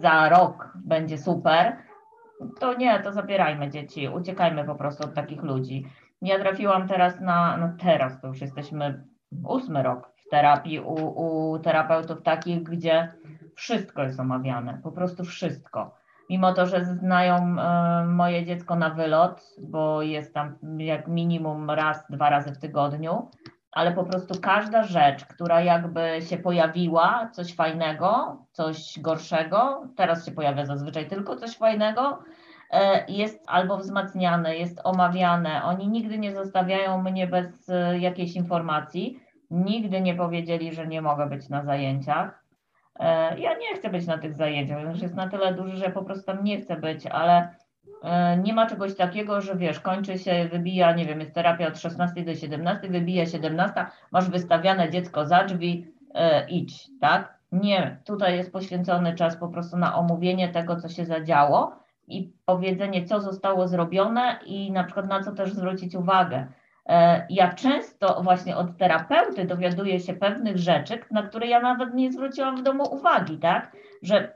[0.00, 1.76] za rok będzie super,
[2.60, 5.86] to nie, to zabierajmy dzieci, uciekajmy po prostu od takich ludzi.
[6.22, 9.04] Ja trafiłam teraz na, no teraz to już jesteśmy
[9.44, 13.12] ósmy rok terapii u, u terapeutów takich, gdzie
[13.54, 15.94] wszystko jest omawiane, po prostu wszystko.
[16.30, 22.04] Mimo to, że znają y, moje dziecko na wylot, bo jest tam jak minimum raz,
[22.10, 23.30] dwa razy w tygodniu,
[23.72, 30.32] ale po prostu każda rzecz, która jakby się pojawiła, coś fajnego, coś gorszego, teraz się
[30.32, 32.18] pojawia zazwyczaj tylko coś fajnego,
[32.70, 35.64] e, jest albo wzmacniane, jest omawiane.
[35.64, 39.20] Oni nigdy nie zostawiają mnie bez e, jakiejś informacji.
[39.52, 42.44] Nigdy nie powiedzieli, że nie mogę być na zajęciach.
[42.98, 46.02] E, ja nie chcę być na tych zajęciach, już jest na tyle duży, że po
[46.02, 47.54] prostu tam nie chcę być, ale
[48.02, 51.78] E, nie ma czegoś takiego, że wiesz, kończy się, wybija, nie wiem, jest terapia od
[51.78, 57.38] 16 do 17, wybija 17, masz wystawiane dziecko za drzwi, e, idź, tak?
[57.52, 61.76] Nie, tutaj jest poświęcony czas po prostu na omówienie tego, co się zadziało
[62.08, 66.46] i powiedzenie, co zostało zrobione i na przykład na co też zwrócić uwagę.
[66.88, 72.12] E, ja często właśnie od terapeuty dowiaduję się pewnych rzeczy, na które ja nawet nie
[72.12, 73.76] zwróciłam w domu uwagi, tak?
[74.02, 74.32] Że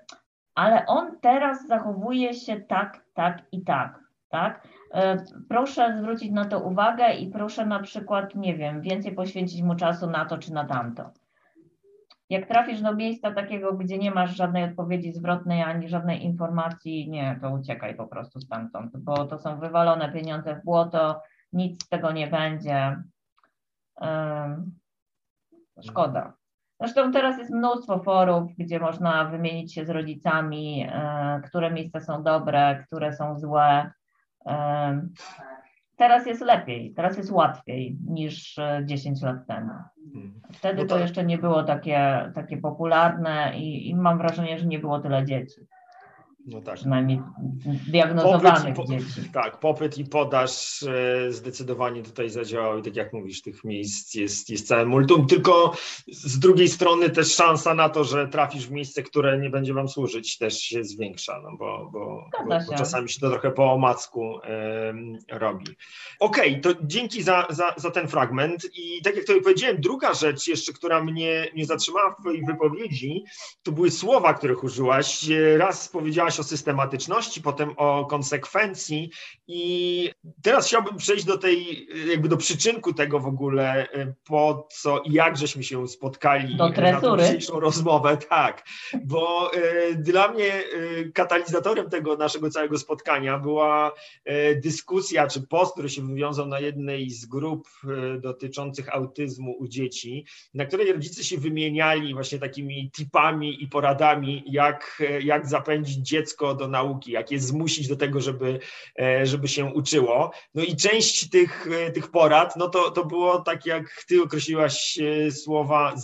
[0.54, 4.68] ale on teraz zachowuje się tak, tak i tak, tak?
[4.94, 5.16] E,
[5.48, 10.06] proszę zwrócić na to uwagę i proszę na przykład, nie wiem, więcej poświęcić mu czasu
[10.06, 11.10] na to czy na tamto.
[12.30, 17.38] Jak trafisz do miejsca takiego, gdzie nie masz żadnej odpowiedzi zwrotnej ani żadnej informacji, nie,
[17.40, 21.20] to uciekaj po prostu stamtąd, bo to są wywalone pieniądze w błoto,
[21.52, 23.02] nic z tego nie będzie.
[25.82, 26.32] Szkoda.
[26.80, 32.22] Zresztą teraz jest mnóstwo forów, gdzie można wymienić się z rodzicami, e, które miejsca są
[32.22, 33.90] dobre, które są złe.
[35.96, 39.70] Teraz jest lepiej, teraz jest łatwiej niż 10 e, lat temu.
[40.12, 40.40] Hmm.
[40.52, 44.78] Wtedy no to jeszcze nie było takie, takie popularne i, i mam wrażenie, że nie
[44.78, 45.60] było tyle dzieci.
[46.46, 46.74] No tak.
[46.74, 47.20] Przynajmniej
[47.88, 49.30] diagnozowanych po, dzieci.
[49.32, 52.82] Tak, popyt i podaż e, zdecydowanie tutaj zadziałały.
[52.82, 55.26] Tak jak mówisz, tych miejsc jest, jest całe multum.
[55.26, 55.72] Tylko
[56.08, 59.88] z drugiej strony też szansa na to, że trafisz w miejsce, które nie będzie wam
[59.88, 64.38] służyć, też się zwiększa, no bo, bo, bo, bo czasami się to trochę po omacku
[65.30, 65.66] robi.
[66.20, 68.64] Okej, okay, to dzięki za, za, za ten fragment.
[68.74, 73.24] I tak jak to powiedziałem, druga rzecz jeszcze, która mnie, mnie zatrzymała w twojej wypowiedzi,
[73.62, 75.28] to były słowa, których użyłaś.
[75.56, 79.10] Raz powiedziałaś o systematyczności, potem o konsekwencji.
[79.48, 80.10] I
[80.42, 85.12] teraz chciałbym przejść do tej, jakby do przyczynku tego w ogóle, y, po co i
[85.12, 88.64] jak żeśmy się spotkali do na tą dzisiejszą rozmowę, tak,
[89.04, 93.92] bo y, dla mnie y, katalizatorem tego naszego całego spotkania była
[94.62, 97.68] dyskusja, czy post, który się wywiązał na jednej z grup
[98.20, 105.02] dotyczących autyzmu u dzieci, na której rodzice się wymieniali właśnie takimi tipami i poradami, jak,
[105.20, 108.58] jak zapędzić dziecko dziecko do nauki, jak je zmusić do tego, żeby,
[108.98, 110.30] e, żeby się uczyło.
[110.54, 114.98] No i część tych, e, tych porad, no to, to było tak, jak ty określiłaś
[114.98, 115.94] e, słowa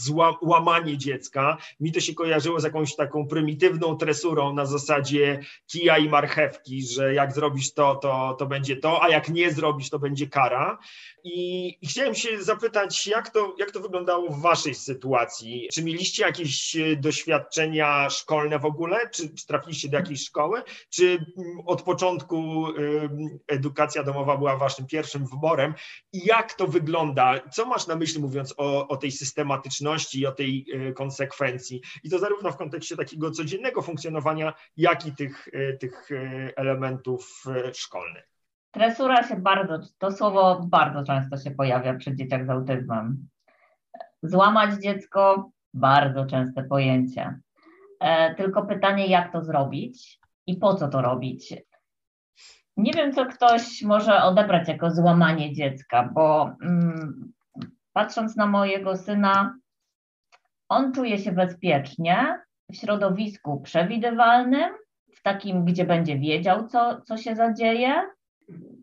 [0.42, 1.56] łamanie dziecka.
[1.80, 7.14] Mi to się kojarzyło z jakąś taką prymitywną tresurą na zasadzie kija i marchewki, że
[7.14, 10.78] jak zrobisz to, to, to będzie to, a jak nie zrobisz, to będzie kara.
[11.24, 15.68] I, I, chciałem się zapytać, jak to, jak to wyglądało w Waszej sytuacji?
[15.72, 19.10] Czy mieliście jakieś doświadczenia szkolne w ogóle?
[19.10, 20.62] Czy, czy trafiliście do jakiejś szkoły?
[20.90, 22.66] Czy mm, od początku
[23.48, 25.74] edukacja domowa była Waszym pierwszym wyborem?
[26.12, 27.34] I jak to wygląda?
[27.50, 31.82] Co masz na myśli, mówiąc o, o tej systematyczności i o tej e, konsekwencji?
[32.04, 37.44] I to zarówno w kontekście takiego codziennego funkcjonowania, jak i tych, e, tych e, elementów
[37.72, 38.28] szkolnych.
[38.70, 43.28] Tresura się bardzo, to słowo bardzo często się pojawia przy dzieciach z autyzmem.
[44.22, 47.40] Złamać dziecko, bardzo częste pojęcie.
[48.02, 51.54] E, tylko pytanie, jak to zrobić i po co to robić.
[52.76, 57.32] Nie wiem, co ktoś może odebrać jako złamanie dziecka, bo mm,
[57.92, 59.54] patrząc na mojego syna,
[60.68, 62.40] on czuje się bezpiecznie
[62.72, 64.70] w środowisku przewidywalnym,
[65.14, 68.02] w takim, gdzie będzie wiedział, co, co się zadzieje,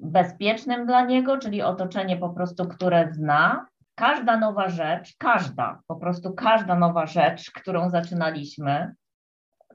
[0.02, 3.66] bezpiecznym dla niego, czyli otoczenie po prostu, które zna.
[3.96, 8.94] Każda nowa rzecz, każda, po prostu każda nowa rzecz, którą zaczynaliśmy,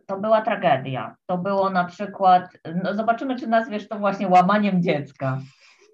[0.07, 1.17] to była tragedia.
[1.27, 2.49] To było na przykład,
[2.83, 5.39] no zobaczymy, czy nazwiesz to właśnie łamaniem dziecka.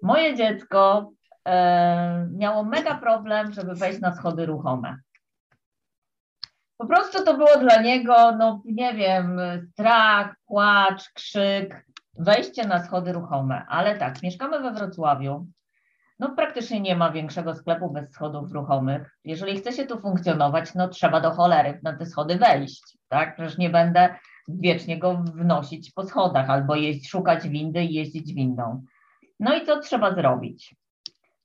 [0.03, 1.11] Moje dziecko
[1.47, 4.97] e, miało mega problem, żeby wejść na schody ruchome.
[6.77, 9.39] Po prostu to było dla niego, no nie wiem,
[9.71, 11.85] strach, płacz, krzyk,
[12.19, 13.65] wejście na schody ruchome.
[13.67, 15.47] Ale tak, mieszkamy we Wrocławiu.
[16.21, 19.17] No praktycznie nie ma większego sklepu bez schodów ruchomych.
[19.25, 23.35] Jeżeli chce się tu funkcjonować, no trzeba do cholery na te schody wejść, tak?
[23.35, 24.15] Przecież nie będę
[24.47, 28.83] wiecznie go wnosić po schodach albo jeździć, szukać windy i jeździć windą.
[29.39, 30.75] No i co trzeba zrobić?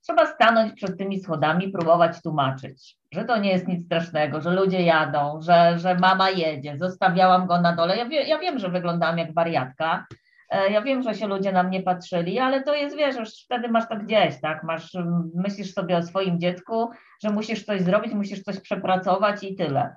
[0.01, 4.81] Trzeba stanąć przed tymi schodami, próbować tłumaczyć, że to nie jest nic strasznego, że ludzie
[4.81, 7.97] jadą, że, że mama jedzie, zostawiałam go na dole.
[7.97, 10.05] Ja, wie, ja wiem, że wyglądam jak wariatka,
[10.51, 13.89] ja wiem, że się ludzie na mnie patrzyli, ale to jest, wiesz, już wtedy masz
[13.89, 14.63] to gdzieś, tak?
[14.63, 14.97] Masz,
[15.35, 16.89] myślisz sobie o swoim dziecku,
[17.23, 19.95] że musisz coś zrobić, musisz coś przepracować i tyle.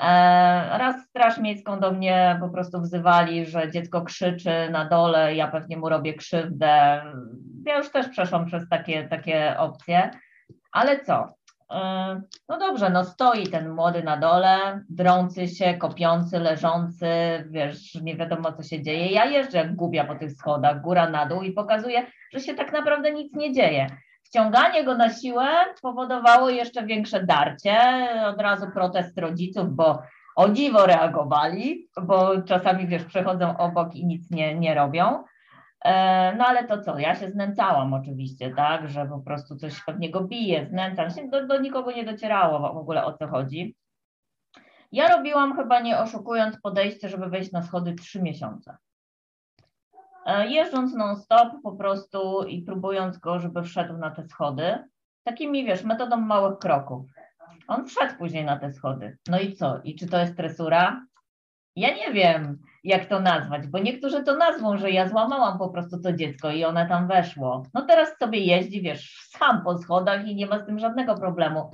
[0.00, 0.08] E,
[0.78, 5.76] raz Straż Miejską do mnie po prostu wzywali, że dziecko krzyczy na dole, ja pewnie
[5.76, 7.02] mu robię krzywdę.
[7.66, 10.10] Ja już też przeszłam przez takie, takie opcje,
[10.72, 11.34] ale co?
[12.48, 17.06] No dobrze, no stoi ten młody na dole, drący się, kopiący, leżący,
[17.50, 19.06] wiesz, nie wiadomo co się dzieje.
[19.06, 22.72] Ja jeżdżę jak gubia po tych schodach, góra na dół i pokazuję, że się tak
[22.72, 23.86] naprawdę nic nie dzieje.
[24.22, 25.48] Wciąganie go na siłę
[25.82, 27.78] powodowało jeszcze większe darcie,
[28.26, 30.02] od razu protest rodziców, bo
[30.36, 35.24] o dziwo reagowali, bo czasami, wiesz, przechodzą obok i nic nie, nie robią.
[35.84, 40.10] E, no ale to co, ja się znęcałam oczywiście, tak, że po prostu coś pewnie
[40.10, 43.76] go bije, znęcam się, do, do nikogo nie docierało w ogóle o co chodzi.
[44.92, 48.76] Ja robiłam chyba nie oszukując podejście, żeby wejść na schody trzy miesiące.
[50.26, 54.78] E, jeżdżąc non-stop po prostu i próbując go, żeby wszedł na te schody,
[55.24, 57.10] takimi wiesz, metodą małych kroków.
[57.68, 59.18] On wszedł później na te schody.
[59.28, 59.80] No i co?
[59.84, 61.06] I czy to jest tresura?
[61.76, 66.00] Ja nie wiem, jak to nazwać, bo niektórzy to nazwą, że ja złamałam po prostu
[66.00, 67.62] to dziecko i one tam weszło.
[67.74, 71.70] No teraz sobie jeździ, wiesz, sam po schodach i nie ma z tym żadnego problemu.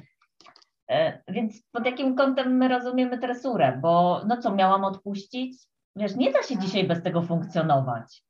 [0.90, 3.78] E, więc pod jakim kątem my rozumiemy tresurę?
[3.82, 5.56] Bo no co, miałam odpuścić?
[5.96, 8.22] Wiesz, nie da się dzisiaj bez tego funkcjonować.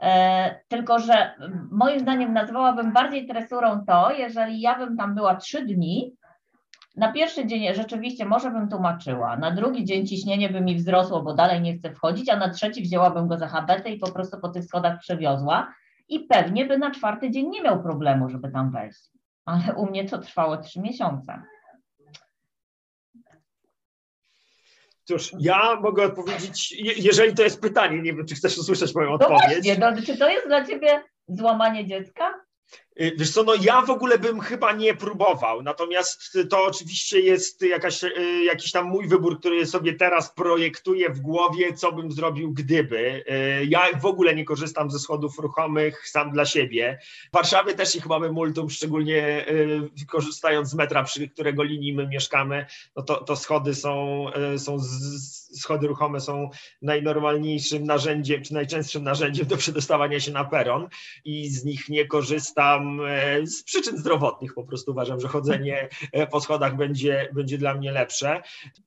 [0.00, 1.34] E, tylko, że
[1.70, 6.16] moim zdaniem nazwałabym bardziej tresurą to, jeżeli ja bym tam była trzy dni,
[6.96, 11.34] na pierwszy dzień rzeczywiście może bym tłumaczyła, na drugi dzień ciśnienie by mi wzrosło, bo
[11.34, 14.48] dalej nie chcę wchodzić, a na trzeci wzięłabym go za habetę i po prostu po
[14.48, 15.74] tych schodach przewiozła
[16.08, 19.10] i pewnie by na czwarty dzień nie miał problemu, żeby tam wejść.
[19.44, 21.42] Ale u mnie to trwało trzy miesiące.
[25.04, 29.14] Cóż, ja mogę odpowiedzieć, jeżeli to jest pytanie, nie wiem, czy chcesz usłyszeć moją no
[29.14, 29.40] odpowiedź.
[29.52, 32.34] Właśnie, no, czy to jest dla ciebie złamanie dziecka?
[33.00, 37.62] Y, wiesz co, no ja w ogóle bym chyba nie próbował, natomiast to oczywiście jest
[37.62, 42.52] jakaś, y, jakiś tam mój wybór, który sobie teraz projektuję w głowie, co bym zrobił
[42.52, 43.24] gdyby.
[43.62, 46.98] Y, ja w ogóle nie korzystam ze schodów ruchomych sam dla siebie.
[47.28, 49.46] W Warszawie też ich mamy multum, szczególnie
[50.08, 52.66] korzystając z metra, przy którego linii my mieszkamy,
[52.96, 54.26] no to, to schody są,
[54.58, 54.78] są
[55.54, 56.50] schody ruchome są
[56.82, 60.88] najnormalniejszym narzędziem, czy najczęstszym narzędziem do przedostawania się na peron
[61.24, 66.26] i z nich nie korzystam E, z przyczyn zdrowotnych po prostu uważam, że chodzenie e,
[66.26, 68.42] po schodach będzie, będzie dla mnie lepsze.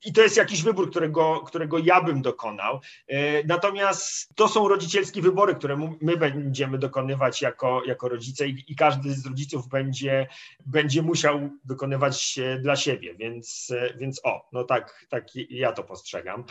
[0.06, 2.80] I to jest jakiś wybór, którego, którego ja bym dokonał.
[3.08, 8.76] E, natomiast to są rodzicielskie wybory, które my będziemy dokonywać jako, jako rodzice i, i
[8.76, 10.28] każdy z rodziców będzie,
[10.66, 16.44] będzie musiał wykonywać dla siebie, więc, więc o, no tak, tak ja to postrzegam.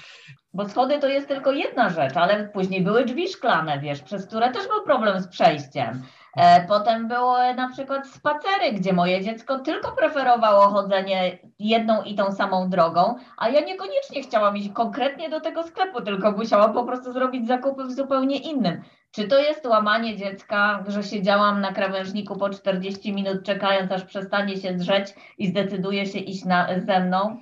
[0.54, 4.52] Bo schody to jest tylko jedna rzecz, ale później były drzwi szklane, wiesz, przez które
[4.52, 6.02] też był problem z przejściem.
[6.36, 12.32] E, potem były na przykład spacery, gdzie moje dziecko tylko preferowało chodzenie jedną i tą
[12.32, 17.12] samą drogą, a ja niekoniecznie chciałam iść konkretnie do tego sklepu, tylko musiałam po prostu
[17.12, 18.82] zrobić zakupy w zupełnie innym.
[19.10, 24.56] Czy to jest łamanie dziecka, że siedziałam na krawężniku po 40 minut czekając, aż przestanie
[24.56, 27.40] się drzeć i zdecyduje się iść na, ze mną?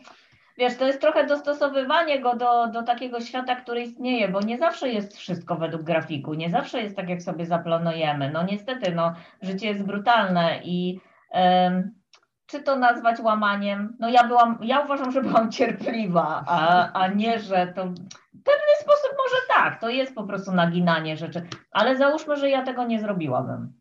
[0.59, 4.89] Wiesz, to jest trochę dostosowywanie go do, do takiego świata, który istnieje, bo nie zawsze
[4.89, 8.31] jest wszystko według grafiku, nie zawsze jest tak, jak sobie zaplanujemy.
[8.31, 11.01] No niestety, no, życie jest brutalne i
[11.31, 12.03] um,
[12.47, 13.97] czy to nazwać łamaniem?
[14.01, 18.77] No ja byłam, ja uważam, że byłam cierpliwa, a, a nie, że to w pewien
[18.81, 23.01] sposób może tak, to jest po prostu naginanie rzeczy, ale załóżmy, że ja tego nie
[23.01, 23.73] zrobiłabym.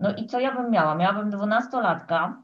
[0.00, 0.94] No i co ja bym miała?
[0.94, 2.42] Miałabym dwunastolatka,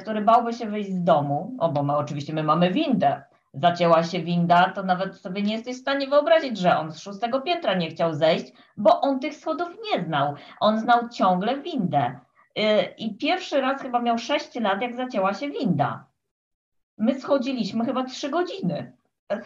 [0.00, 3.22] który bałby się wyjść z domu, o bo my oczywiście my mamy windę,
[3.54, 7.40] zacięła się winda, to nawet sobie nie jesteś w stanie wyobrazić, że on z szóstego
[7.40, 10.34] piętra nie chciał zejść, bo on tych schodów nie znał.
[10.60, 12.20] On znał ciągle windę.
[12.56, 16.04] E, I pierwszy raz chyba miał 6 lat, jak zacięła się winda.
[16.98, 18.92] My schodziliśmy chyba 3 godziny.
[19.32, 19.40] E,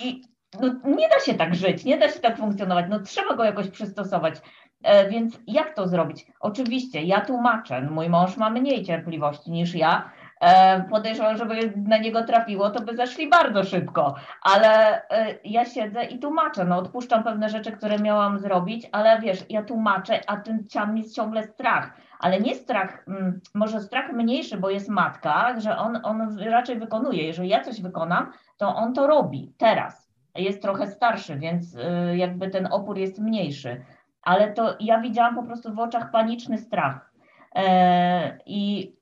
[0.00, 0.22] I
[0.60, 3.68] no, nie da się tak żyć, nie da się tak funkcjonować, no trzeba go jakoś
[3.68, 4.34] przystosować.
[4.82, 6.26] E, więc jak to zrobić?
[6.40, 10.10] Oczywiście, ja tłumaczę, mój mąż ma mniej cierpliwości niż ja.
[10.40, 16.04] E, podejrzewam, żeby na niego trafiło, to by zeszli bardzo szybko, ale e, ja siedzę
[16.04, 20.68] i tłumaczę, no odpuszczam pewne rzeczy, które miałam zrobić, ale wiesz, ja tłumaczę, a ten
[20.68, 25.76] ciam jest ciągle strach, ale nie strach, mm, może strach mniejszy, bo jest matka, że
[25.76, 29.52] on, on raczej wykonuje, jeżeli ja coś wykonam, to on to robi.
[29.58, 30.12] Teraz.
[30.34, 31.76] Jest trochę starszy, więc
[32.14, 33.84] jakby ten opór jest mniejszy
[34.22, 37.12] ale to ja widziałam po prostu w oczach paniczny strach.
[37.54, 38.92] E, I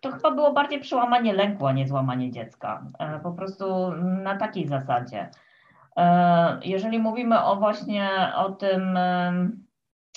[0.00, 2.82] to chyba było bardziej przełamanie lęku, a nie złamanie dziecka.
[2.98, 3.92] E, po prostu
[4.22, 5.30] na takiej zasadzie.
[5.96, 8.98] E, jeżeli mówimy o właśnie o tym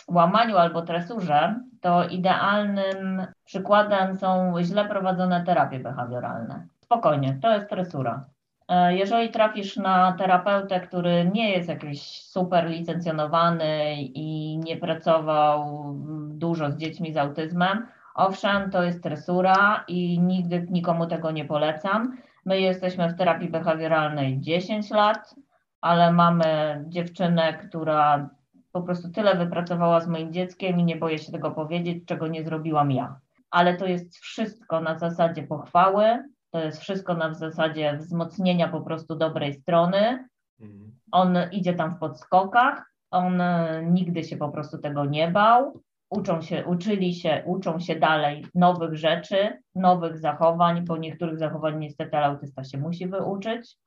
[0.08, 6.68] łamaniu albo tresurze, to idealnym przykładem są źle prowadzone terapie behawioralne.
[6.84, 8.26] Spokojnie, to jest tresura.
[8.72, 15.84] E, jeżeli trafisz na terapeutę, który nie jest jakiś super licencjonowany i nie pracował
[16.30, 22.18] dużo z dziećmi z autyzmem, owszem, to jest stresura i nigdy nikomu tego nie polecam.
[22.46, 25.36] My jesteśmy w terapii behawioralnej 10 lat,
[25.82, 26.46] ale mamy
[26.88, 28.30] dziewczynę, która
[28.72, 32.44] po prostu tyle wypracowała z moim dzieckiem i nie boję się tego powiedzieć, czego nie
[32.44, 33.20] zrobiłam ja.
[33.50, 39.16] Ale to jest wszystko na zasadzie pochwały, to jest wszystko na zasadzie wzmocnienia po prostu
[39.16, 40.28] dobrej strony.
[40.60, 40.92] Mhm.
[41.12, 45.82] On idzie tam w podskokach, on e, nigdy się po prostu tego nie bał.
[46.10, 52.18] Uczą się, uczyli się, uczą się dalej nowych rzeczy, nowych zachowań, bo niektórych zachowań niestety
[52.18, 53.78] autysta się musi wyuczyć,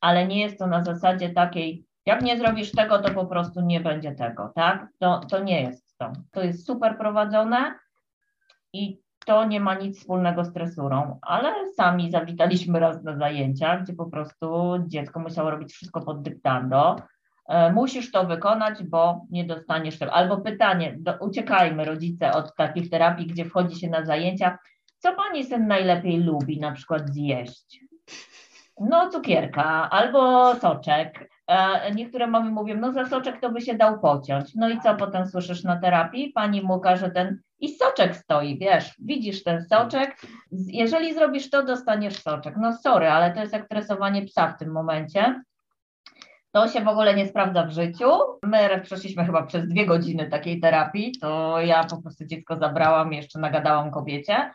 [0.00, 3.80] ale nie jest to na zasadzie takiej, jak nie zrobisz tego, to po prostu nie
[3.80, 4.88] będzie tego, tak?
[4.98, 6.12] To, to nie jest to.
[6.30, 7.74] To jest super prowadzone
[8.72, 13.92] i to nie ma nic wspólnego z tresurą, ale sami zawitaliśmy raz na zajęcia, gdzie
[13.92, 16.96] po prostu dziecko musiało robić wszystko pod dyktando.
[17.48, 20.12] E, musisz to wykonać, bo nie dostaniesz tego.
[20.12, 24.58] Albo pytanie, do, uciekajmy rodzice od takich terapii, gdzie wchodzi się na zajęcia.
[24.98, 27.80] Co pani syn najlepiej lubi na przykład zjeść?
[28.80, 31.30] No, cukierka albo soczek.
[31.48, 34.54] E, niektóre mamy mówią, no za soczek to by się dał pociąć.
[34.54, 36.32] No i co potem słyszysz na terapii?
[36.32, 40.16] Pani mu każe ten i soczek stoi, wiesz, widzisz ten soczek.
[40.66, 42.54] Jeżeli zrobisz to, dostaniesz soczek.
[42.56, 43.68] No sorry, ale to jest jak
[44.26, 45.42] psa w tym momencie.
[46.52, 48.10] To się w ogóle nie sprawdza w życiu.
[48.42, 53.38] My przeszliśmy chyba przez dwie godziny takiej terapii, to ja po prostu dziecko zabrałam, jeszcze
[53.38, 54.50] nagadałam kobiecie,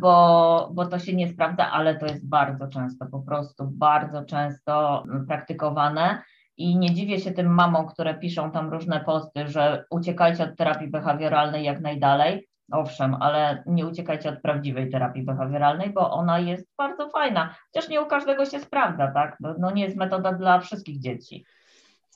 [0.00, 5.04] bo, bo to się nie sprawdza, ale to jest bardzo często, po prostu bardzo często
[5.28, 6.22] praktykowane.
[6.58, 10.88] I nie dziwię się tym mamom, które piszą tam różne posty, że uciekajcie od terapii
[10.88, 12.48] behawioralnej jak najdalej.
[12.72, 17.54] Owszem, ale nie uciekajcie od prawdziwej terapii behawioralnej, bo ona jest bardzo fajna.
[17.72, 19.36] Chociaż nie u każdego się sprawdza, tak?
[19.58, 21.44] No, nie jest metoda dla wszystkich dzieci.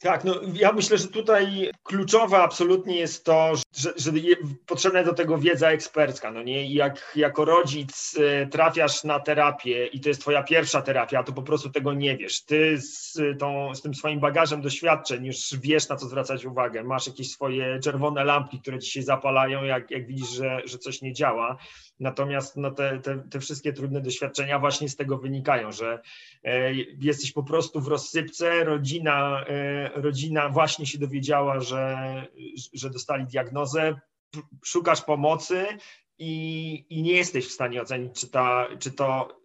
[0.03, 4.13] Tak, no ja myślę, że tutaj kluczowe absolutnie jest to, że, że
[4.67, 6.31] potrzebna do tego wiedza ekspercka.
[6.33, 6.75] No nie?
[6.75, 11.43] Jak jako rodzic y, trafiasz na terapię i to jest twoja pierwsza terapia, to po
[11.43, 12.45] prostu tego nie wiesz.
[12.45, 16.85] Ty z, tą, z tym swoim bagażem doświadczeń już wiesz, na co zwracać uwagę.
[16.85, 21.03] Masz jakieś swoje czerwone lampki, które ci się zapalają, jak, jak widzisz, że, że coś
[21.03, 21.57] nie działa.
[22.03, 26.03] Natomiast no, te, te, te wszystkie trudne doświadczenia właśnie z tego wynikają, że
[26.45, 31.97] e, jesteś po prostu w rozsypce, rodzina, e, rodzina właśnie się dowiedziała, że,
[32.73, 34.01] że dostali diagnozę,
[34.65, 35.67] szukasz pomocy
[36.19, 39.42] i, i nie jesteś w stanie ocenić, czy, ta, czy to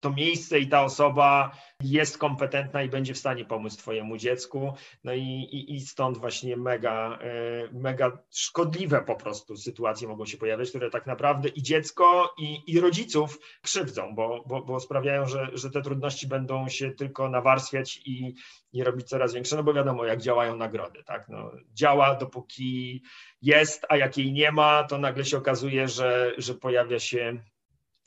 [0.00, 4.72] to miejsce i ta osoba jest kompetentna i będzie w stanie pomóc Twojemu dziecku.
[5.04, 10.36] No i, i, i stąd właśnie mega, e, mega szkodliwe po prostu sytuacje mogą się
[10.36, 15.50] pojawiać, które tak naprawdę i dziecko, i, i rodziców krzywdzą, bo, bo, bo sprawiają, że,
[15.52, 18.34] że te trudności będą się tylko nawarstwiać i,
[18.72, 21.04] i robić coraz większe, no bo wiadomo, jak działają nagrody.
[21.04, 21.28] Tak?
[21.28, 23.02] No, działa dopóki
[23.42, 27.42] jest, a jak jej nie ma, to nagle się okazuje, że, że pojawia się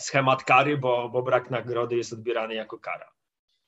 [0.02, 3.06] schemat kary, bo, bo brak nagrody jest odbierany jako kara.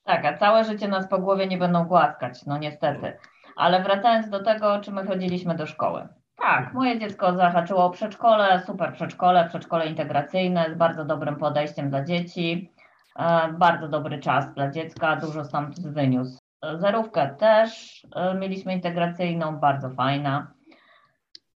[0.03, 3.17] Tak, a całe życie nas po głowie nie będą głaskać, no niestety.
[3.55, 6.07] Ale wracając do tego, czy my chodziliśmy do szkoły.
[6.37, 12.03] Tak, moje dziecko zahaczyło o przedszkole, super przedszkole, przedszkole integracyjne z bardzo dobrym podejściem dla
[12.03, 12.71] dzieci,
[13.19, 16.37] e, bardzo dobry czas dla dziecka, dużo stamtąd wyniósł.
[16.75, 20.53] Zerówkę też e, mieliśmy integracyjną, bardzo fajna.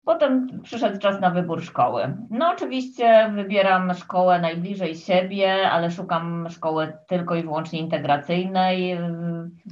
[0.07, 2.17] Potem przyszedł czas na wybór szkoły.
[2.29, 8.97] No oczywiście wybieram szkołę najbliżej siebie, ale szukam szkoły tylko i wyłącznie integracyjnej.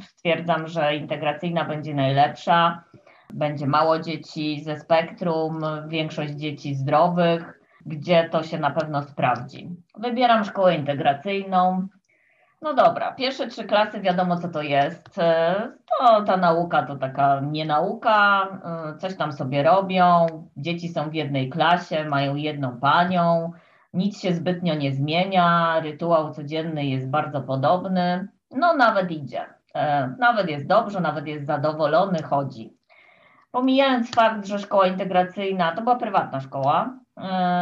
[0.03, 2.83] Stwierdzam, że integracyjna będzie najlepsza.
[3.33, 9.69] Będzie mało dzieci ze spektrum, większość dzieci zdrowych, gdzie to się na pewno sprawdzi.
[9.97, 11.87] Wybieram szkołę integracyjną.
[12.61, 15.17] No dobra, pierwsze trzy klasy wiadomo, co to jest.
[15.17, 18.47] E, to ta nauka to taka nienauka,
[18.95, 20.25] e, coś tam sobie robią.
[20.57, 23.51] Dzieci są w jednej klasie, mają jedną panią,
[23.93, 28.27] nic się zbytnio nie zmienia, rytuał codzienny jest bardzo podobny.
[28.51, 29.45] No, nawet idzie.
[29.75, 32.77] E, nawet jest dobrze, nawet jest zadowolony, chodzi.
[33.51, 36.99] Pomijając fakt, że szkoła integracyjna to była prywatna szkoła,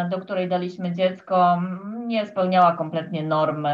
[0.09, 1.61] do której daliśmy dziecko,
[2.05, 3.67] nie spełniała kompletnie norm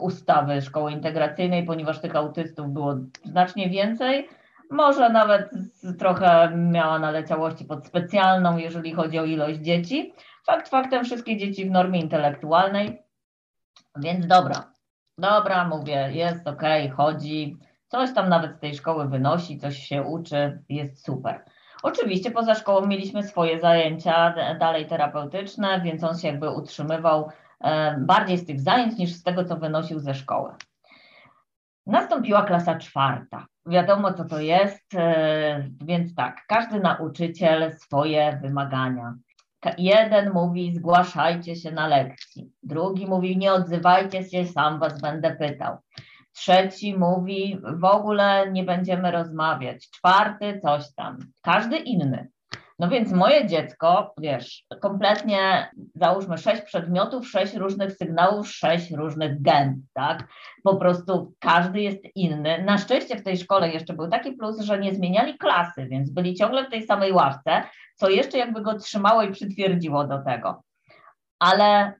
[0.00, 2.94] ustawy szkoły integracyjnej, ponieważ tych autystów było
[3.24, 4.28] znacznie więcej.
[4.70, 5.50] Może nawet
[5.98, 10.14] trochę miała naleciałości pod specjalną, jeżeli chodzi o ilość dzieci.
[10.46, 13.02] Fakt faktem, wszystkie dzieci w normie intelektualnej.
[13.96, 14.72] Więc dobra,
[15.18, 16.62] dobra, mówię, jest ok,
[16.96, 17.56] chodzi,
[17.88, 21.44] coś tam nawet z tej szkoły wynosi, coś się uczy, jest super.
[21.82, 27.30] Oczywiście poza szkołą mieliśmy swoje zajęcia dalej terapeutyczne, więc on się jakby utrzymywał
[27.62, 30.52] E, bardziej z tych zajęć niż z tego, co wynosił ze szkoły.
[31.86, 33.46] Nastąpiła klasa czwarta.
[33.66, 39.14] Wiadomo, co to jest, e, więc tak, każdy nauczyciel swoje wymagania.
[39.78, 42.52] Jeden mówi, zgłaszajcie się na lekcji.
[42.62, 45.76] Drugi mówi, nie odzywajcie się, sam was będę pytał.
[46.32, 49.90] Trzeci mówi, w ogóle nie będziemy rozmawiać.
[49.90, 51.18] Czwarty, coś tam.
[51.42, 52.28] Każdy inny.
[52.78, 59.82] No więc moje dziecko, wiesz, kompletnie załóżmy sześć przedmiotów, sześć różnych sygnałów, sześć różnych gen,
[59.92, 60.28] tak?
[60.64, 62.64] Po prostu każdy jest inny.
[62.64, 66.34] Na szczęście w tej szkole jeszcze był taki plus, że nie zmieniali klasy, więc byli
[66.34, 67.62] ciągle w tej samej ławce,
[67.96, 70.62] co jeszcze jakby go trzymało i przytwierdziło do tego.
[71.38, 71.92] Ale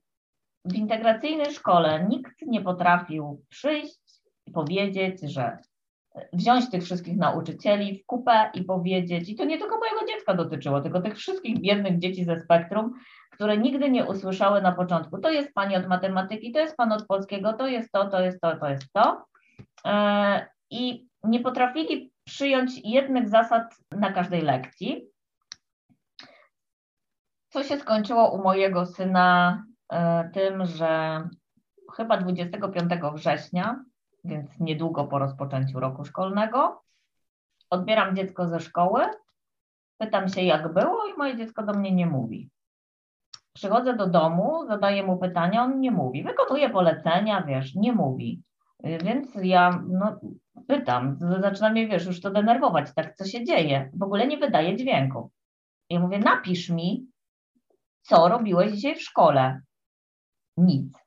[0.64, 4.01] w integracyjnej szkole nikt nie potrafił przyjść
[4.52, 5.58] powiedzieć, że
[6.32, 10.80] wziąć tych wszystkich nauczycieli w kupę i powiedzieć, i to nie tylko mojego dziecka dotyczyło,
[10.80, 12.92] tylko tych wszystkich biednych dzieci ze spektrum,
[13.30, 17.06] które nigdy nie usłyszały na początku, to jest pani od matematyki, to jest pan od
[17.06, 19.24] polskiego, to jest to, to jest to, to jest to.
[19.86, 25.06] E, I nie potrafili przyjąć jednych zasad na każdej lekcji,
[27.48, 31.22] co się skończyło u mojego syna e, tym, że
[31.96, 33.84] chyba 25 września,
[34.24, 36.82] więc niedługo po rozpoczęciu roku szkolnego,
[37.70, 39.02] odbieram dziecko ze szkoły,
[39.98, 42.50] pytam się, jak było, i moje dziecko do mnie nie mówi.
[43.52, 46.22] Przychodzę do domu, zadaję mu pytania, on nie mówi.
[46.22, 48.42] Wykonuje polecenia, wiesz, nie mówi.
[48.84, 50.20] Więc ja no,
[50.68, 53.90] pytam, zaczyna mnie, wiesz, już to denerwować, tak, co się dzieje.
[53.94, 55.30] W ogóle nie wydaje dźwięku.
[55.88, 57.06] I mówię, napisz mi,
[58.02, 59.60] co robiłeś dzisiaj w szkole.
[60.56, 61.01] Nic.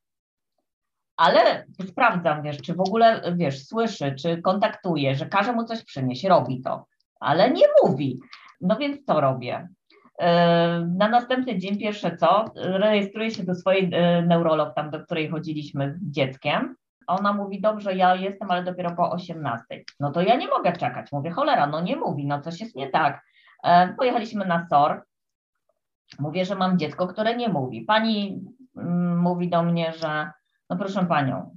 [1.18, 6.24] Ale sprawdzam, wiesz, czy w ogóle, wiesz, słyszy, czy kontaktuje, że każe mu coś przynieść,
[6.24, 6.86] robi to,
[7.20, 8.20] ale nie mówi.
[8.62, 9.68] No więc co robię?
[10.20, 15.30] E, na następny dzień pierwsze co, rejestruję się do swojej e, neurolog, tam do której
[15.30, 16.76] chodziliśmy z dzieckiem.
[17.08, 19.66] Ona mówi, dobrze, ja jestem, ale dopiero po 18.
[20.00, 21.12] No to ja nie mogę czekać.
[21.12, 23.22] Mówię, cholera, no nie mówi, no coś jest nie tak.
[23.64, 25.04] E, pojechaliśmy na SOR.
[26.20, 27.82] Mówię, że mam dziecko, które nie mówi.
[27.82, 28.42] Pani
[28.78, 30.32] mm, mówi do mnie, że
[30.70, 31.56] no proszę panią,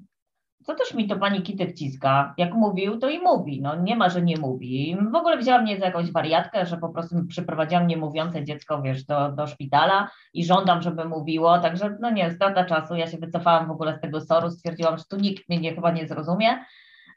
[0.69, 2.35] co też mi to pani Kitek ciska?
[2.39, 3.61] Jak mówił, to i mówi.
[3.63, 4.97] No nie ma, że nie mówi.
[5.13, 9.33] W ogóle wzięła mnie za jakąś wariatkę, że po prostu przyprowadziłam niemówiące dziecko, wiesz, do,
[9.33, 11.59] do szpitala i żądam, żeby mówiło.
[11.59, 12.95] Także no nie, strata czasu.
[12.95, 15.91] Ja się wycofałam w ogóle z tego soru, stwierdziłam, że tu nikt mnie nie, chyba
[15.91, 16.65] nie zrozumie.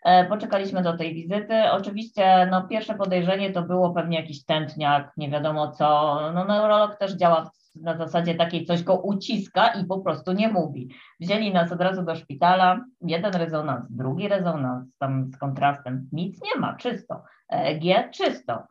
[0.06, 1.72] E, poczekaliśmy do tej wizyty.
[1.72, 6.20] Oczywiście no, pierwsze podejrzenie to było pewnie jakiś tętniak, nie wiadomo co.
[6.34, 10.90] No, neurolog też działa na zasadzie takiej coś go uciska i po prostu nie mówi.
[11.20, 16.62] Wzięli nas od razu do szpitala, jeden rezonans, drugi rezonans tam z kontrastem, nic nie
[16.62, 17.24] ma, czysto.
[17.50, 18.68] EEG czysto,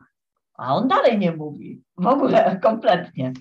[0.57, 3.31] a on dalej nie mówi, w ogóle kompletnie.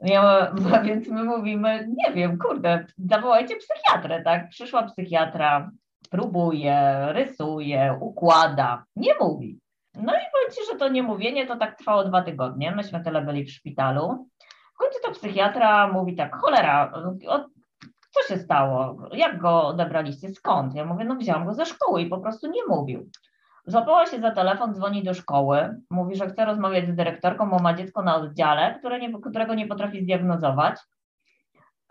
[0.00, 0.54] Ja,
[0.84, 4.48] więc my mówimy, nie wiem, kurde, zawołajcie psychiatrę, tak?
[4.48, 5.70] Przyszła psychiatra,
[6.10, 9.58] próbuje, rysuje, układa, nie mówi.
[9.94, 12.72] No i powiem Ci, że to niemówienie to tak trwało dwa tygodnie.
[12.72, 14.28] Myśmy tyle byli w szpitalu
[14.82, 16.92] końcu to psychiatra mówi tak, cholera,
[18.10, 19.08] co się stało?
[19.12, 20.28] Jak go odebraliście?
[20.28, 20.74] Skąd?
[20.74, 23.10] Ja mówię, no wziąłem go ze szkoły i po prostu nie mówił.
[23.66, 27.74] Złapała się za telefon, dzwoni do szkoły, mówi, że chce rozmawiać z dyrektorką, bo ma
[27.74, 30.80] dziecko na oddziale, które nie, którego nie potrafi zdiagnozować.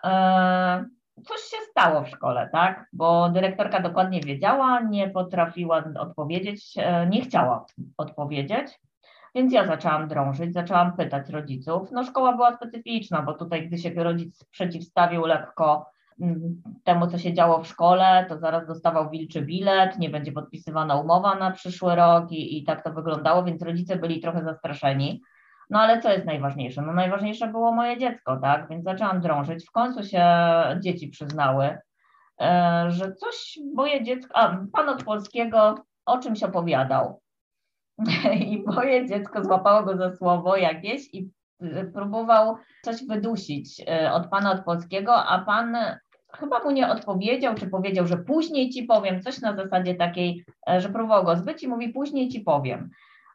[0.03, 0.83] Eee,
[1.15, 2.85] coś się stało w szkole, tak?
[2.93, 7.65] Bo dyrektorka dokładnie wiedziała, nie potrafiła odpowiedzieć, e, nie chciała
[7.97, 8.79] odpowiedzieć.
[9.35, 11.91] Więc ja zaczęłam drążyć, zaczęłam pytać rodziców.
[11.91, 15.85] No szkoła była specyficzna, bo tutaj, gdy się rodzic przeciwstawił lekko
[16.21, 20.95] mm, temu, co się działo w szkole, to zaraz dostawał wilczy bilet, nie będzie podpisywana
[20.95, 25.21] umowa na przyszły rok i, i tak to wyglądało, więc rodzice byli trochę zastraszeni.
[25.71, 26.81] No ale co jest najważniejsze?
[26.81, 28.69] No najważniejsze było moje dziecko, tak?
[28.69, 29.65] Więc zaczęłam drążyć.
[29.67, 30.25] W końcu się
[30.79, 31.77] dzieci przyznały,
[32.41, 37.21] e, że coś moje dziecko, a pan od polskiego o czymś opowiadał.
[38.51, 41.29] i moje dziecko złapało go za słowo jakieś i
[41.63, 42.55] y, próbował
[42.85, 45.77] coś wydusić y, od pana od polskiego, a pan
[46.33, 50.81] chyba mu nie odpowiedział, czy powiedział, że później ci powiem, coś na zasadzie takiej, e,
[50.81, 52.89] że próbował go zbyć i mówi później ci powiem.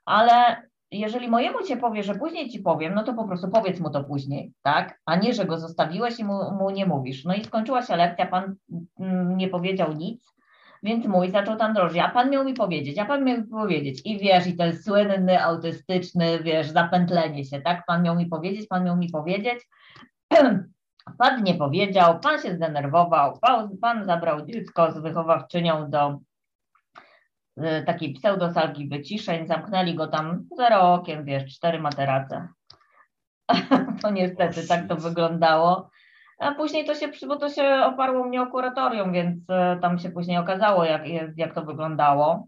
[0.04, 3.90] Ale jeżeli mojemu cię powie, że później ci powiem, no to po prostu powiedz mu
[3.90, 5.00] to później, tak?
[5.06, 7.24] A nie, że go zostawiłeś i mu, mu nie mówisz.
[7.24, 8.54] No i skończyła się lekcja, pan
[9.00, 10.34] mm, nie powiedział nic,
[10.82, 14.02] więc mój zaczął tam drożyć, a pan miał mi powiedzieć, a pan miał mi powiedzieć.
[14.04, 17.86] I wiesz, i ten słynny, autystyczny, wiesz, zapętlenie się, tak?
[17.86, 19.68] Pan miał mi powiedzieć, pan miał mi powiedzieć.
[21.18, 26.18] Pan nie powiedział, pan się zdenerwował, pan, pan zabrał dziecko z wychowawczynią do
[27.86, 32.48] takiej pseudosalgi wyciszeń, zamknęli go tam zero okiem, wiesz, cztery materace.
[34.02, 35.90] to niestety tak to wyglądało.
[36.38, 40.10] A później to się, bo to się oparło mnie o kuratorium, więc e, tam się
[40.10, 41.02] później okazało, jak,
[41.36, 42.46] jak to wyglądało.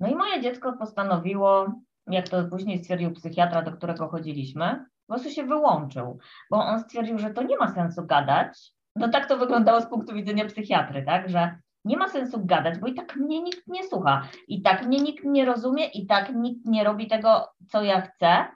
[0.00, 1.66] No i moje dziecko postanowiło,
[2.06, 6.18] jak to później stwierdził psychiatra, do którego chodziliśmy, po prostu się wyłączył,
[6.50, 8.72] bo on stwierdził, że to nie ma sensu gadać.
[8.96, 12.86] No tak to wyglądało z punktu widzenia psychiatry, tak, że nie ma sensu gadać, bo
[12.86, 16.66] i tak mnie nikt nie słucha, i tak mnie nikt nie rozumie, i tak nikt
[16.66, 18.46] nie robi tego, co ja chcę,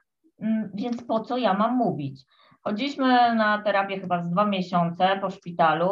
[0.40, 2.24] mm, więc po co ja mam mówić?
[2.62, 5.86] Chodziliśmy na terapię chyba z dwa miesiące po szpitalu.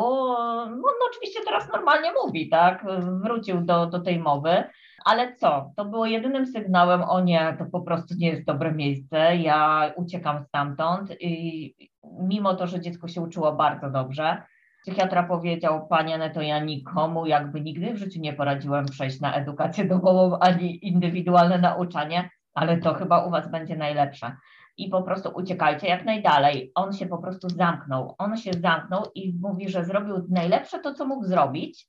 [0.66, 2.86] No, no oczywiście teraz normalnie mówi, tak?
[3.22, 4.64] Wrócił do, do tej mowy.
[5.04, 5.72] Ale co?
[5.76, 10.44] To było jedynym sygnałem, o nie, to po prostu nie jest dobre miejsce, ja uciekam
[10.44, 11.10] stamtąd.
[11.20, 11.74] I
[12.20, 14.42] mimo to, że dziecko się uczyło bardzo dobrze,
[14.82, 19.84] psychiatra powiedział, panie Neto, ja nikomu jakby nigdy w życiu nie poradziłem przejść na edukację
[19.84, 24.36] domową ani indywidualne nauczanie, ale to chyba u was będzie najlepsze.
[24.76, 26.72] i po prostu uciekajcie jak najdalej.
[26.74, 28.14] On się po prostu zamknął.
[28.18, 31.88] On się zamknął i mówi, że zrobił najlepsze to, co mógł zrobić,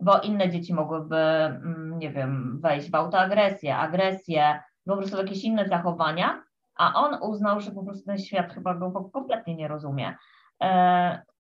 [0.00, 5.68] bo inne dzieci mogłyby, mm, nie wiem, wejść w autoagresję, agresję, po prostu jakieś inne
[5.68, 6.42] zachowania,
[6.76, 10.14] a on uznał, że po prostu ten świat chyba go kompletnie nie rozumie.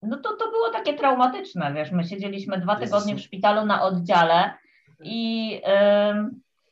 [0.02, 4.52] No to, to było takie traumatyczne, wiesz, my siedzieliśmy dwa tygodnie w szpitalu na oddziale
[5.04, 5.60] i,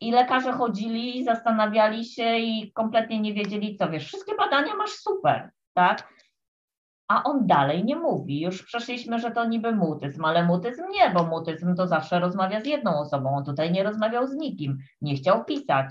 [0.01, 5.51] i lekarze chodzili, zastanawiali się i kompletnie nie wiedzieli co, wiesz, wszystkie badania masz super,
[5.75, 6.09] tak?
[7.09, 8.41] A on dalej nie mówi.
[8.41, 12.67] Już przeszliśmy, że to niby mutyzm, ale mutyzm nie, bo mutyzm to zawsze rozmawia z
[12.67, 13.37] jedną osobą.
[13.37, 15.87] On tutaj nie rozmawiał z nikim, nie chciał pisać.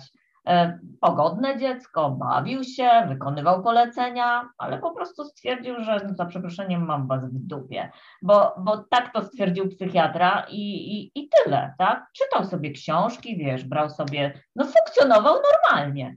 [0.48, 6.86] E, pogodne dziecko, bawił się, wykonywał polecenia, ale po prostu stwierdził, że no, za przeproszeniem
[6.86, 7.92] mam was w dupie,
[8.22, 10.62] bo, bo tak to stwierdził psychiatra i,
[10.98, 12.06] i, i tyle, tak?
[12.14, 16.16] Czytał sobie książki, wiesz, brał sobie, no funkcjonował normalnie.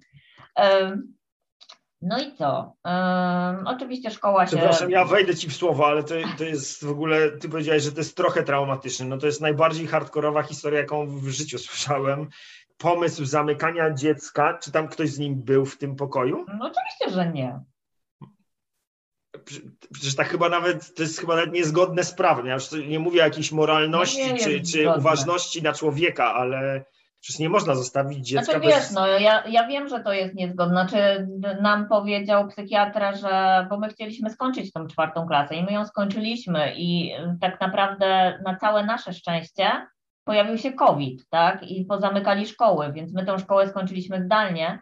[2.02, 2.76] No i co?
[2.84, 4.56] Um, oczywiście szkoła się.
[4.56, 7.92] Przepraszam, ja wejdę ci w słowo, ale to, to jest w ogóle, ty powiedziałeś, że
[7.92, 9.06] to jest trochę traumatyczne.
[9.06, 12.28] No to jest najbardziej hardkorowa historia, jaką w życiu słyszałem
[12.78, 14.58] pomysł zamykania dziecka?
[14.62, 16.46] Czy tam ktoś z nim był w tym pokoju?
[16.58, 17.60] No oczywiście, że nie.
[19.92, 22.46] Przecież tak chyba nawet, to jest chyba nawet niezgodne z prawem.
[22.46, 26.84] Ja już nie mówię o jakiejś moralności no czy, czy uważności na człowieka, ale
[27.20, 28.74] przecież nie można zostawić dziecka znaczy, bez...
[28.74, 30.74] wiesz, no ja, ja wiem, że to jest niezgodne.
[30.74, 31.28] Znaczy
[31.62, 36.74] nam powiedział psychiatra, że, bo my chcieliśmy skończyć tą czwartą klasę i my ją skończyliśmy
[36.76, 39.86] i tak naprawdę na całe nasze szczęście
[40.28, 44.78] pojawił się COVID, tak, i pozamykali szkoły, więc my tę szkołę skończyliśmy zdalnie,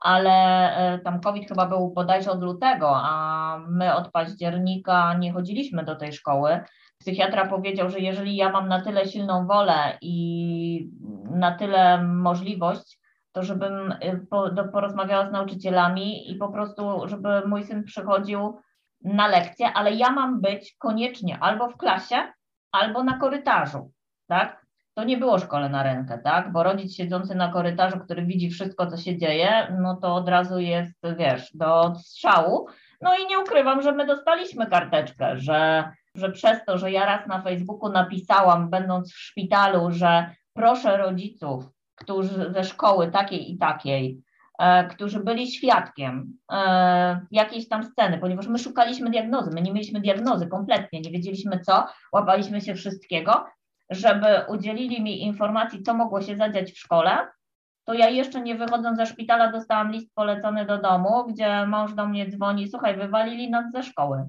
[0.00, 0.30] ale
[0.76, 5.96] e, tam COVID chyba był bodajże od lutego, a my od października nie chodziliśmy do
[5.96, 6.60] tej szkoły.
[6.98, 10.90] Psychiatra powiedział, że jeżeli ja mam na tyle silną wolę i
[11.30, 13.00] na tyle możliwość,
[13.32, 18.58] to żebym e, porozmawiała z nauczycielami i po prostu, żeby mój syn przychodził
[19.04, 22.32] na lekcję, ale ja mam być koniecznie albo w klasie,
[22.72, 23.90] albo na korytarzu,
[24.28, 24.63] tak?
[24.94, 26.52] To nie było szkole na rękę, tak?
[26.52, 30.58] Bo rodzic siedzący na korytarzu, który widzi wszystko, co się dzieje, no to od razu
[30.58, 32.66] jest, wiesz, do strzału.
[33.00, 37.26] No i nie ukrywam, że my dostaliśmy karteczkę, że, że przez to, że ja raz
[37.26, 41.64] na Facebooku napisałam, będąc w szpitalu, że proszę rodziców,
[41.94, 44.22] którzy ze szkoły takiej i takiej,
[44.58, 50.00] e, którzy byli świadkiem e, jakiejś tam sceny, ponieważ my szukaliśmy diagnozy, my nie mieliśmy
[50.00, 53.44] diagnozy kompletnie, nie wiedzieliśmy co, łapaliśmy się wszystkiego,
[53.90, 57.28] żeby udzielili mi informacji, co mogło się zadziać w szkole,
[57.84, 62.06] to ja jeszcze nie wychodząc ze szpitala dostałam list polecony do domu, gdzie mąż do
[62.06, 64.24] mnie dzwoni, słuchaj, wywalili nas ze szkoły.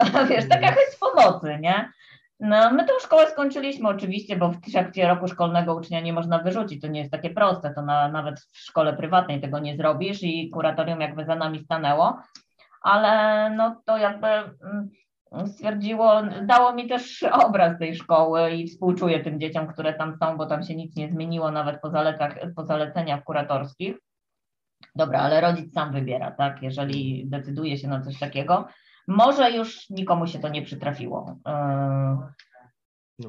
[0.28, 1.92] Wiesz, taka chęć pomocy, nie?
[2.40, 6.82] No, my tę szkołę skończyliśmy oczywiście, bo w trakcie roku szkolnego ucznia nie można wyrzucić,
[6.82, 10.50] to nie jest takie proste, to na, nawet w szkole prywatnej tego nie zrobisz i
[10.50, 12.22] kuratorium jakby za nami stanęło,
[12.82, 14.88] ale no to jakby mm,
[15.46, 20.46] stwierdziło, dało mi też obraz tej szkoły i współczuję tym dzieciom, które tam są, bo
[20.46, 23.96] tam się nic nie zmieniło nawet po, zaletach, po zaleceniach kuratorskich.
[24.94, 26.62] Dobra, ale rodzic sam wybiera, tak?
[26.62, 28.68] Jeżeli decyduje się na coś takiego,
[29.08, 31.36] może już nikomu się to nie przytrafiło.
[31.46, 33.28] Yy,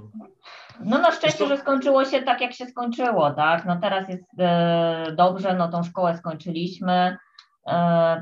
[0.79, 3.65] no na szczęście, że skończyło się tak, jak się skończyło, tak?
[3.65, 7.28] No teraz jest yy, dobrze, no tą szkołę skończyliśmy E,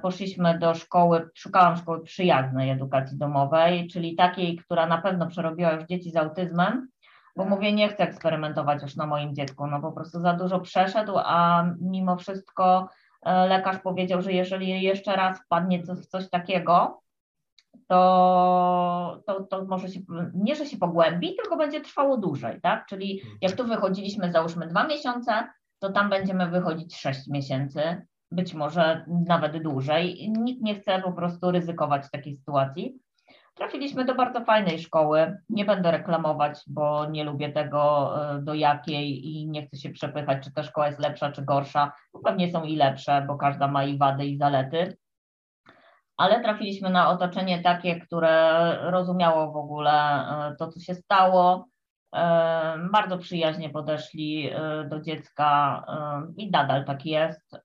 [0.01, 5.83] poszliśmy do szkoły, szukałam szkoły przyjaznej edukacji domowej, czyli takiej, która na pewno przerobiła już
[5.83, 6.87] dzieci z autyzmem,
[7.35, 11.13] bo mówię, nie chcę eksperymentować już na moim dziecku, no po prostu za dużo przeszedł,
[11.17, 12.89] a mimo wszystko
[13.25, 17.01] e, lekarz powiedział, że jeżeli jeszcze raz wpadnie w coś takiego,
[17.87, 19.99] to, to, to może się,
[20.33, 22.85] nie, że się pogłębi, tylko będzie trwało dłużej, tak?
[22.85, 25.47] Czyli jak tu wychodziliśmy, załóżmy dwa miesiące,
[25.79, 28.01] to tam będziemy wychodzić sześć miesięcy,
[28.31, 30.31] być może nawet dłużej.
[30.37, 32.99] Nikt nie chce po prostu ryzykować takiej sytuacji.
[33.57, 35.37] Trafiliśmy do bardzo fajnej szkoły.
[35.49, 40.43] Nie będę reklamować, bo nie lubię tego, e, do jakiej i nie chcę się przepychać,
[40.43, 41.91] czy ta szkoła jest lepsza, czy gorsza.
[42.23, 44.97] Pewnie są i lepsze, bo każda ma i wady, i zalety.
[46.17, 51.65] Ale trafiliśmy na otoczenie takie, które rozumiało w ogóle e, to, co się stało,
[52.91, 55.83] bardzo przyjaźnie podeszli e, do dziecka
[56.37, 57.55] i nadal tak jest.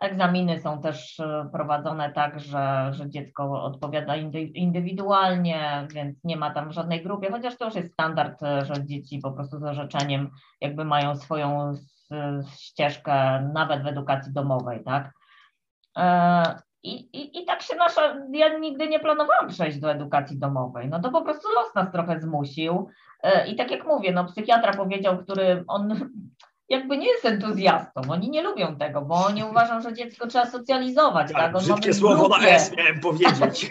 [0.00, 4.16] Egzaminy są też e, prowadzone tak, że, że dziecko odpowiada
[4.54, 9.18] indywidualnie, więc nie ma tam żadnej grupy, chociaż to już jest standard, e, że dzieci
[9.18, 10.30] po prostu z orzeczeniem
[10.60, 11.74] jakby mają swoją
[12.58, 15.12] ścieżkę nawet w edukacji domowej, tak?
[16.82, 21.00] I, i, I tak się nasza, ja nigdy nie planowałam przejść do edukacji domowej, no
[21.00, 22.88] to po prostu los nas trochę zmusił
[23.48, 25.94] i tak jak mówię, no psychiatra powiedział, który on
[26.68, 28.00] jakby nie jest entuzjastą.
[28.08, 31.32] Oni nie lubią tego, bo oni uważają, że dziecko trzeba socjalizować.
[31.32, 31.56] Tak, tak?
[31.56, 33.70] On brzydkie słowo na S miałem powiedzieć.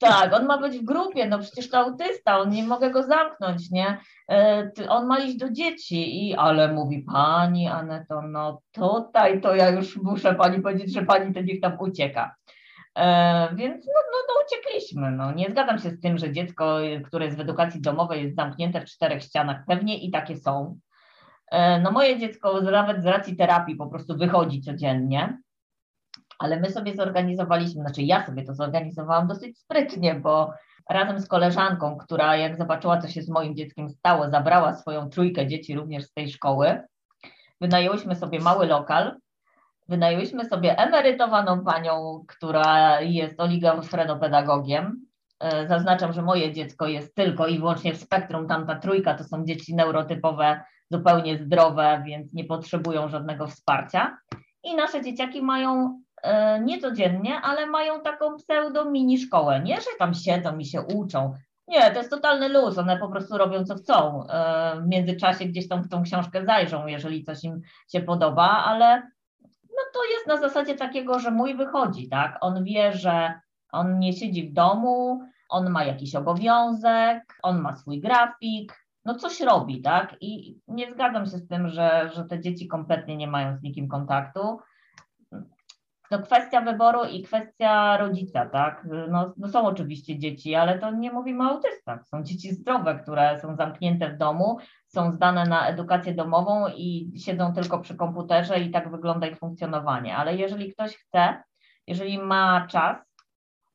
[0.00, 3.70] tak, on ma być w grupie, no przecież to autysta, on nie mogę go zamknąć,
[3.70, 3.98] nie?
[4.30, 9.70] E, on ma iść do dzieci i ale mówi pani Aneto, no tutaj to ja
[9.70, 12.34] już muszę pani powiedzieć, że pani to niech tam ucieka.
[12.98, 15.10] E, więc no, no, no uciekliśmy.
[15.10, 15.32] No.
[15.32, 18.84] Nie zgadzam się z tym, że dziecko, które jest w edukacji domowej, jest zamknięte w
[18.84, 19.64] czterech ścianach.
[19.66, 20.78] Pewnie i takie są.
[21.50, 25.38] E, no moje dziecko nawet z racji terapii po prostu wychodzi codziennie,
[26.40, 30.52] ale my sobie zorganizowaliśmy, znaczy ja sobie to zorganizowałam dosyć sprytnie, bo
[30.90, 35.46] razem z koleżanką, która jak zobaczyła, co się z moim dzieckiem stało, zabrała swoją trójkę
[35.46, 36.82] dzieci również z tej szkoły,
[37.60, 39.16] wynajęłyśmy sobie mały lokal,
[39.88, 45.06] wynajęłyśmy sobie emerytowaną panią, która jest oligofrenopedagogiem.
[45.68, 49.74] Zaznaczam, że moje dziecko jest tylko i wyłącznie w spektrum, tamta trójka to są dzieci
[49.74, 50.60] neurotypowe
[50.90, 54.18] zupełnie zdrowe, więc nie potrzebują żadnego wsparcia.
[54.64, 56.00] I nasze dzieciaki mają
[56.62, 59.60] nie codziennie, ale mają taką pseudo mini szkołę.
[59.60, 61.34] Nie, że tam siedzą i się uczą.
[61.68, 62.78] Nie, to jest totalny luz.
[62.78, 64.26] One po prostu robią co chcą.
[64.28, 67.60] E, w międzyczasie gdzieś tam w tą książkę zajrzą, jeżeli coś im
[67.92, 69.02] się podoba, ale
[69.62, 72.38] no to jest na zasadzie takiego, że mój wychodzi, tak?
[72.40, 73.40] On wie, że
[73.72, 79.40] on nie siedzi w domu, on ma jakiś obowiązek, on ma swój grafik, no coś
[79.40, 80.16] robi, tak?
[80.20, 83.88] I nie zgadzam się z tym, że, że te dzieci kompletnie nie mają z nikim
[83.88, 84.58] kontaktu.
[86.10, 88.86] No kwestia wyboru i kwestia rodzica, tak?
[89.08, 92.06] No, no, są oczywiście dzieci, ale to nie mówimy o autystach.
[92.06, 97.54] Są dzieci zdrowe, które są zamknięte w domu, są zdane na edukację domową i siedzą
[97.54, 100.16] tylko przy komputerze i tak wygląda ich funkcjonowanie.
[100.16, 101.42] Ale jeżeli ktoś chce,
[101.86, 102.96] jeżeli ma czas,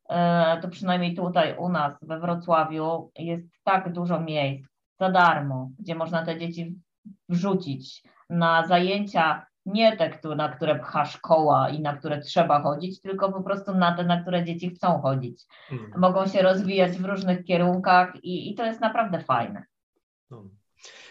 [0.09, 5.95] e, to przynajmniej tutaj u nas we Wrocławiu jest tak dużo miejsc, za darmo, gdzie
[5.95, 6.75] można te dzieci
[7.29, 13.31] wrzucić na zajęcia nie te, na które pcha szkoła i na które trzeba chodzić, tylko
[13.31, 15.43] po prostu na te, na które dzieci chcą chodzić.
[15.69, 15.91] Hmm.
[15.97, 19.65] Mogą się rozwijać w różnych kierunkach i, i to jest naprawdę fajne.
[20.29, 20.43] No.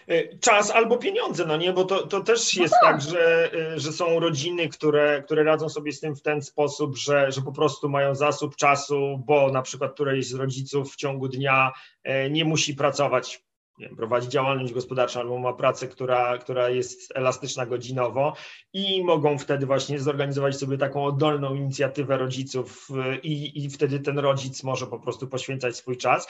[0.09, 3.53] E, czas albo pieniądze, no nie, bo to, to też no jest no tak, że,
[3.53, 7.43] e, że są rodziny, które, które radzą sobie z tym w ten sposób, że, że
[7.43, 12.31] po prostu mają zasób czasu, bo na przykład któreś z rodziców w ciągu dnia e,
[12.31, 13.44] nie musi pracować
[13.79, 18.37] wiem, prowadzi działalność gospodarczą albo ma pracę, która, która jest elastyczna godzinowo
[18.73, 22.89] i mogą wtedy właśnie zorganizować sobie taką oddolną inicjatywę rodziców
[23.23, 26.27] i, i wtedy ten rodzic może po prostu poświęcać swój czas.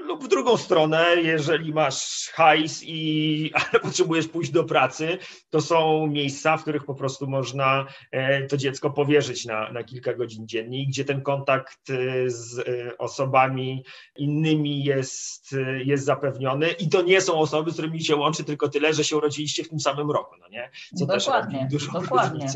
[0.00, 5.18] Lub w drugą stronę, jeżeli masz hajs i ale potrzebujesz pójść do pracy,
[5.50, 10.14] to są miejsca, w których po prostu można e, to dziecko powierzyć na, na kilka
[10.14, 13.84] godzin dziennie, gdzie ten kontakt e, z e, osobami
[14.16, 16.68] innymi jest, jest zapewniony.
[16.82, 19.68] I to nie są osoby, z którymi się łączy tylko tyle, że się urodziliście w
[19.68, 20.70] tym samym roku, no nie?
[20.94, 22.46] Co dokładnie, też dużą dokładnie.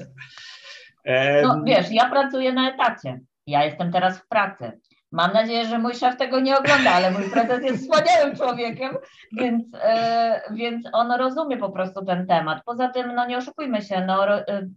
[1.42, 3.20] No wiesz, ja pracuję na etacie.
[3.46, 4.80] Ja jestem teraz w pracy.
[5.12, 8.96] Mam nadzieję, że mój szef tego nie ogląda, ale mój prezes jest wspaniałym człowiekiem,
[9.32, 12.62] więc, e, więc on rozumie po prostu ten temat.
[12.64, 14.68] Poza tym, no nie oszukujmy się, no, e,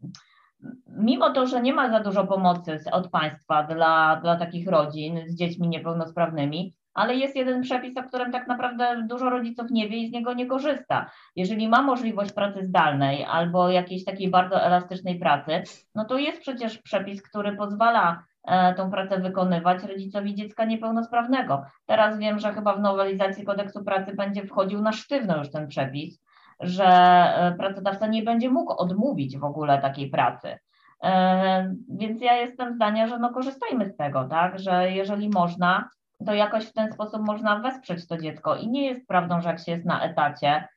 [0.87, 5.35] mimo to, że nie ma za dużo pomocy od państwa dla, dla takich rodzin z
[5.35, 10.09] dziećmi niepełnosprawnymi, ale jest jeden przepis, o którym tak naprawdę dużo rodziców nie wie i
[10.09, 11.11] z niego nie korzysta.
[11.35, 15.63] Jeżeli ma możliwość pracy zdalnej albo jakiejś takiej bardzo elastycznej pracy,
[15.95, 21.63] no to jest przecież przepis, który pozwala E, tą pracę wykonywać rodzicowi dziecka niepełnosprawnego.
[21.85, 26.23] Teraz wiem, że chyba w nowelizacji kodeksu pracy będzie wchodził na sztywno już ten przepis,
[26.59, 30.57] że e, pracodawca nie będzie mógł odmówić w ogóle takiej pracy.
[31.03, 35.89] E, więc ja jestem zdania, że no korzystajmy z tego, tak, że jeżeli można,
[36.25, 38.55] to jakoś w ten sposób można wesprzeć to dziecko.
[38.55, 40.67] I nie jest prawdą, że jak się jest na etacie,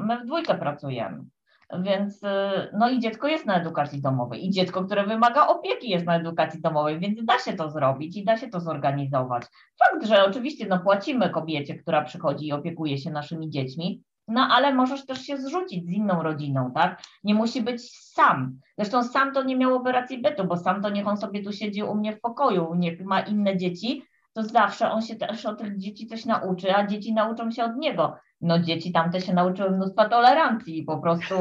[0.00, 1.24] my w dwójkę pracujemy.
[1.78, 2.26] Więc y,
[2.72, 6.60] no i dziecko jest na edukacji domowej i dziecko, które wymaga opieki jest na edukacji
[6.60, 9.42] domowej, więc da się to zrobić i da się to zorganizować.
[9.78, 14.74] Fakt, że oczywiście no, płacimy kobiecie, która przychodzi i opiekuje się naszymi dziećmi, no ale
[14.74, 17.02] możesz też się zrzucić z inną rodziną, tak?
[17.24, 18.58] Nie musi być sam.
[18.78, 21.82] Zresztą sam to nie miał operacji bytu, bo sam to niech on sobie tu siedzi
[21.82, 24.02] u mnie w pokoju, niech ma inne dzieci,
[24.32, 27.76] to zawsze on się też od tych dzieci coś nauczy, a dzieci nauczą się od
[27.76, 31.34] niego no dzieci tamte się nauczyły mnóstwa tolerancji po prostu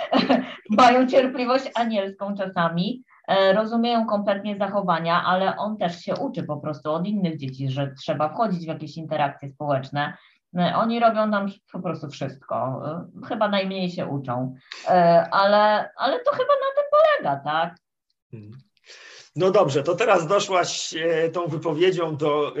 [0.78, 6.92] mają cierpliwość anielską czasami, e, rozumieją kompletnie zachowania, ale on też się uczy po prostu
[6.92, 10.16] od innych dzieci, że trzeba wchodzić w jakieś interakcje społeczne.
[10.58, 12.82] E, oni robią tam po prostu wszystko.
[12.86, 14.54] E, chyba najmniej się uczą,
[15.30, 17.76] ale, ale to chyba na tym polega, tak?
[19.38, 22.60] No dobrze, to teraz doszłaś e, tą wypowiedzią do e,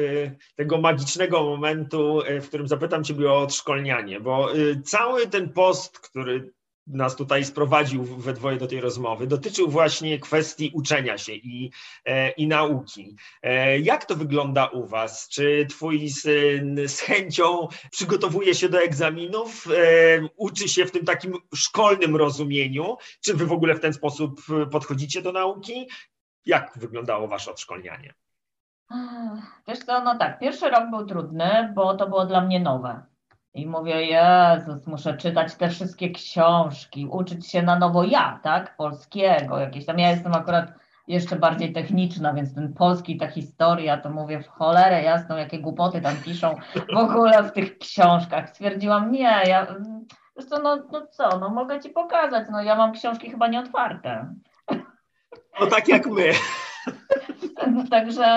[0.56, 4.48] tego magicznego momentu, e, w którym zapytam Ciebie o odszkolnianie, bo
[4.84, 6.52] cały ten post, który
[6.86, 11.70] nas tutaj sprowadził we dwoje do tej rozmowy, dotyczył właśnie kwestii uczenia się i,
[12.36, 13.16] i nauki.
[13.82, 15.28] Jak to wygląda u Was?
[15.28, 19.66] Czy Twój syn z chęcią przygotowuje się do egzaminów,
[20.36, 22.96] uczy się w tym takim szkolnym rozumieniu?
[23.20, 25.86] Czy Wy w ogóle w ten sposób podchodzicie do nauki?
[26.48, 28.14] Jak wyglądało Wasze odszkolnianie?
[29.68, 33.02] Wiesz co, no tak, pierwszy rok był trudny, bo to było dla mnie nowe.
[33.54, 38.76] I mówię, Jezus, muszę czytać te wszystkie książki, uczyć się na nowo ja, tak?
[38.76, 39.98] Polskiego, jakieś tam.
[39.98, 40.72] Ja jestem akurat
[41.08, 46.00] jeszcze bardziej techniczna, więc ten polski, ta historia, to mówię w cholerę jasną, jakie głupoty
[46.00, 46.54] tam piszą
[46.94, 48.50] w ogóle w tych książkach.
[48.50, 49.66] Stwierdziłam, nie, ja,
[50.36, 54.34] zresztą no, no co, no mogę ci pokazać, no ja mam książki chyba nieotwarte.
[55.60, 56.32] No tak jak my.
[57.90, 58.36] Także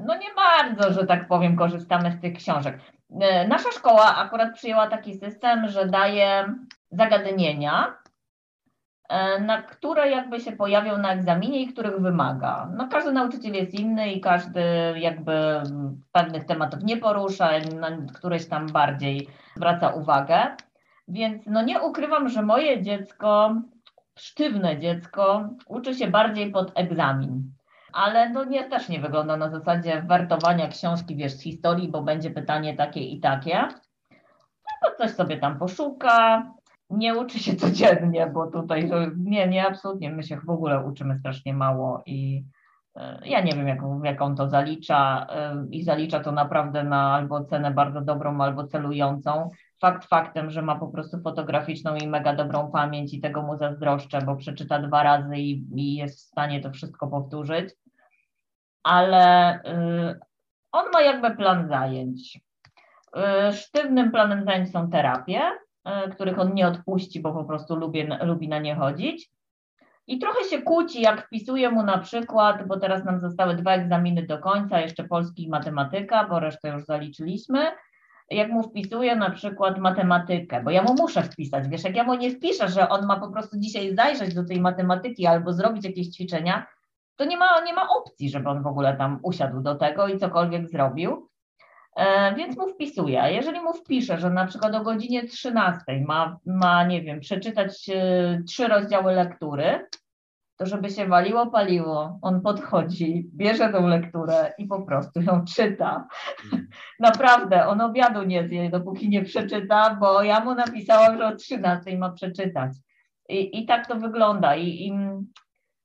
[0.00, 2.78] no nie bardzo, że tak powiem, korzystamy z tych książek.
[3.20, 6.54] E, nasza szkoła akurat przyjęła taki system, że daje
[6.90, 7.94] zagadnienia,
[9.08, 12.68] e, na które jakby się pojawią na egzaminie i których wymaga.
[12.76, 14.62] No każdy nauczyciel jest inny i każdy
[14.96, 15.62] jakby
[16.12, 20.56] pewnych tematów nie porusza, na któreś tam bardziej zwraca uwagę.
[21.08, 23.54] Więc no nie ukrywam, że moje dziecko,
[24.18, 27.54] sztywne dziecko, uczy się bardziej pod egzamin
[27.94, 32.30] ale no nie, też nie wygląda na zasadzie wertowania książki, wiesz, z historii, bo będzie
[32.30, 33.68] pytanie takie i takie.
[34.82, 36.42] To coś sobie tam poszuka,
[36.90, 41.54] nie uczy się codziennie, bo tutaj, nie, nie, absolutnie, my się w ogóle uczymy strasznie
[41.54, 42.44] mało i
[42.96, 47.70] e, ja nie wiem, jaką to zalicza e, i zalicza to naprawdę na albo cenę
[47.70, 49.50] bardzo dobrą, albo celującą.
[49.80, 54.18] Fakt faktem, że ma po prostu fotograficzną i mega dobrą pamięć i tego mu zazdroszczę,
[54.22, 57.74] bo przeczyta dwa razy i, i jest w stanie to wszystko powtórzyć
[58.84, 60.20] ale y,
[60.72, 62.40] on ma jakby plan zajęć.
[63.16, 65.40] Y, sztywnym planem zajęć są terapie,
[66.06, 69.30] y, których on nie odpuści, bo po prostu lubi, lubi na nie chodzić.
[70.06, 74.26] I trochę się kłóci, jak wpisuję mu na przykład, bo teraz nam zostały dwa egzaminy
[74.26, 77.58] do końca, jeszcze polski i matematyka, bo resztę już zaliczyliśmy.
[78.30, 82.14] Jak mu wpisuję na przykład matematykę, bo ja mu muszę wpisać, wiesz, jak ja mu
[82.14, 86.08] nie wpiszę, że on ma po prostu dzisiaj zajrzeć do tej matematyki albo zrobić jakieś
[86.08, 86.66] ćwiczenia,
[87.16, 90.18] to nie ma, nie ma opcji, żeby on w ogóle tam usiadł do tego i
[90.18, 91.28] cokolwiek zrobił.
[91.96, 93.22] E, więc mu wpisuję.
[93.30, 98.42] Jeżeli mu wpiszę, że na przykład o godzinie 13 ma, ma nie wiem, przeczytać e,
[98.48, 99.86] trzy rozdziały lektury,
[100.56, 106.08] to żeby się waliło, paliło, on podchodzi, bierze tą lekturę i po prostu ją czyta.
[106.52, 106.68] Mm.
[107.00, 111.98] Naprawdę, on obiadu nie zje, dopóki nie przeczyta, bo ja mu napisałam, że o 13
[111.98, 112.72] ma przeczytać.
[113.28, 114.56] I, i tak to wygląda.
[114.56, 114.92] I, i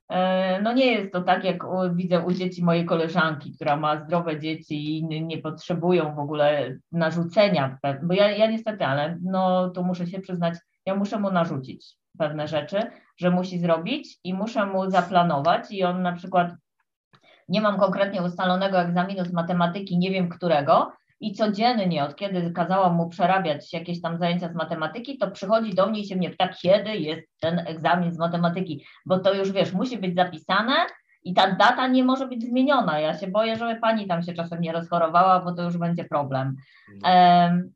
[0.10, 1.64] E, no nie jest to tak, jak
[1.94, 7.78] widzę u dzieci mojej koleżanki, która ma zdrowe dzieci i nie potrzebują w ogóle narzucenia,
[8.04, 10.54] bo ja, ja niestety, ale no to muszę się przyznać,
[10.86, 12.80] ja muszę mu narzucić pewne rzeczy,
[13.20, 16.52] że musi zrobić i muszę mu zaplanować i on na przykład,
[17.50, 20.92] nie mam konkretnie ustalonego egzaminu z matematyki, nie wiem którego,
[21.22, 25.88] i codziennie, od kiedy kazałam mu przerabiać jakieś tam zajęcia z matematyki, to przychodzi do
[25.88, 29.74] mnie i się mnie pyta, kiedy jest ten egzamin z matematyki, bo to już wiesz,
[29.74, 30.74] musi być zapisane
[31.24, 33.00] i ta data nie może być zmieniona.
[33.00, 36.56] Ja się boję, żeby pani tam się czasem nie rozchorowała, bo to już będzie problem.
[37.04, 37.74] Um,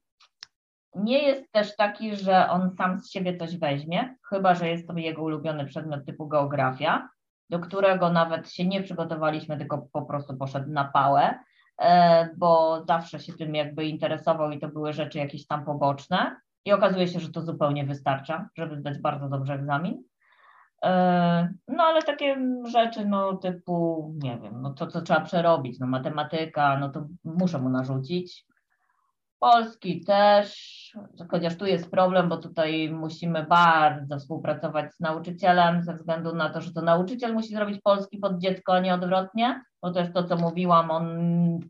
[0.95, 4.93] nie jest też taki, że on sam z siebie coś weźmie, chyba że jest to
[4.97, 7.09] jego ulubiony przedmiot typu geografia,
[7.49, 11.39] do którego nawet się nie przygotowaliśmy, tylko po prostu poszedł na pałę.
[11.81, 16.35] E, bo zawsze się tym jakby interesował i to były rzeczy jakieś tam poboczne.
[16.65, 20.03] I okazuje się, że to zupełnie wystarcza, żeby zdać bardzo dobrze egzamin.
[20.83, 25.87] E, no ale takie rzeczy, no typu, nie wiem, no to co trzeba przerobić, no
[25.87, 28.45] matematyka, no to muszę mu narzucić.
[29.43, 30.53] Polski też,
[31.31, 36.61] chociaż tu jest problem, bo tutaj musimy bardzo współpracować z nauczycielem ze względu na to,
[36.61, 40.35] że to nauczyciel musi zrobić polski pod dziecko, a nie odwrotnie, bo jest to, co
[40.35, 41.09] mówiłam, on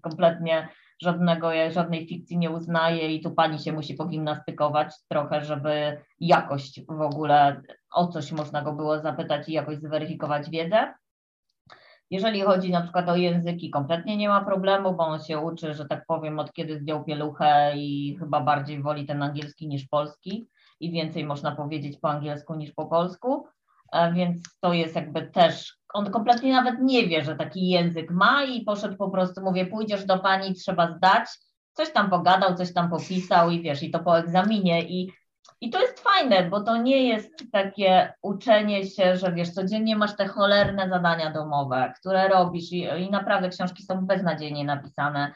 [0.01, 0.67] kompletnie
[1.01, 7.01] żadnego, żadnej fikcji nie uznaje i tu pani się musi pogimnastykować trochę, żeby jakość w
[7.01, 7.61] ogóle,
[7.91, 10.93] o coś można go było zapytać i jakoś zweryfikować wiedzę.
[12.11, 15.85] Jeżeli chodzi na przykład o języki, kompletnie nie ma problemu, bo on się uczy, że
[15.85, 20.47] tak powiem, od kiedy zdjął pieluchę i chyba bardziej woli ten angielski niż polski
[20.79, 23.47] i więcej można powiedzieć po angielsku niż po polsku,
[23.93, 28.43] e, więc to jest jakby też, on kompletnie nawet nie wie, że taki język ma
[28.43, 31.29] i poszedł po prostu, mówię, pójdziesz do pani, trzeba zdać,
[31.73, 35.11] coś tam pogadał, coś tam popisał i wiesz, i to po egzaminie i
[35.63, 40.15] i to jest fajne, bo to nie jest takie uczenie się, że wiesz, codziennie masz
[40.15, 45.33] te cholerne zadania domowe, które robisz i, i naprawdę książki są beznadziejnie napisane.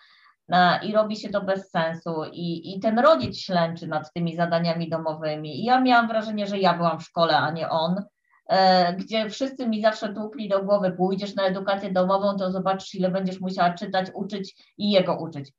[0.83, 5.61] i robi się to bez sensu i, i ten rodzic ślęczy nad tymi zadaniami domowymi.
[5.61, 8.03] I ja miałam wrażenie, że ja byłam w szkole, a nie on,
[8.49, 13.11] e, gdzie wszyscy mi zawsze tłukli do głowy, pójdziesz na edukację domową, to zobaczysz, ile
[13.11, 15.53] będziesz musiała czytać, uczyć i jego uczyć.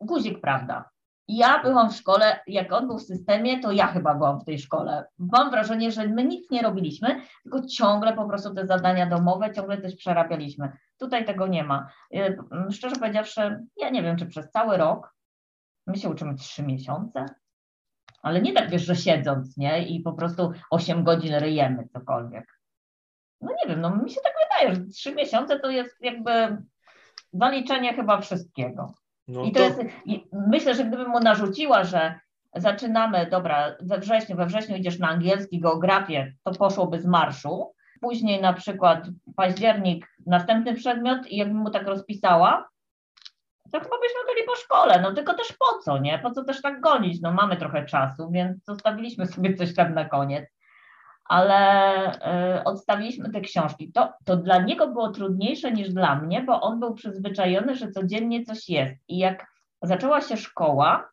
[0.00, 0.93] Guzik, prawda.
[1.28, 4.58] Ja byłam w szkole, jak on był w systemie, to ja chyba byłam w tej
[4.58, 5.04] szkole.
[5.18, 9.78] Mam wrażenie, że my nic nie robiliśmy, tylko ciągle po prostu te zadania domowe, ciągle
[9.78, 10.72] też przerabialiśmy.
[10.98, 11.88] Tutaj tego nie ma.
[12.14, 12.38] Y,
[12.70, 15.14] szczerze powiedziawszy, ja nie wiem, czy przez cały rok,
[15.86, 17.26] my się uczymy trzy miesiące,
[18.22, 19.86] ale nie tak wiesz, że siedząc, nie?
[19.86, 22.60] I po prostu osiem godzin ryjemy cokolwiek.
[23.40, 26.62] No nie wiem, no mi się tak wydaje, że trzy miesiące to jest jakby
[27.32, 28.94] zaliczenie chyba wszystkiego.
[29.28, 29.80] No I to, to jest,
[30.32, 32.14] myślę, że gdybym mu narzuciła, że
[32.56, 37.72] zaczynamy, dobra, we wrześniu, we wrześniu idziesz na angielski, geografię, to poszłoby z marszu.
[38.00, 39.06] Później na przykład
[39.36, 42.68] październik, następny przedmiot i jakbym mu tak rozpisała,
[43.72, 46.18] to chyba byśmy byli po szkole, no tylko też po co, nie?
[46.18, 47.20] Po co też tak gonić?
[47.22, 50.44] No mamy trochę czasu, więc zostawiliśmy sobie coś tam na koniec
[51.24, 53.92] ale y, odstawiliśmy te książki.
[53.92, 58.44] To, to dla niego było trudniejsze niż dla mnie, bo on był przyzwyczajony, że codziennie
[58.44, 58.94] coś jest.
[59.08, 59.46] I jak
[59.82, 61.08] zaczęła się szkoła,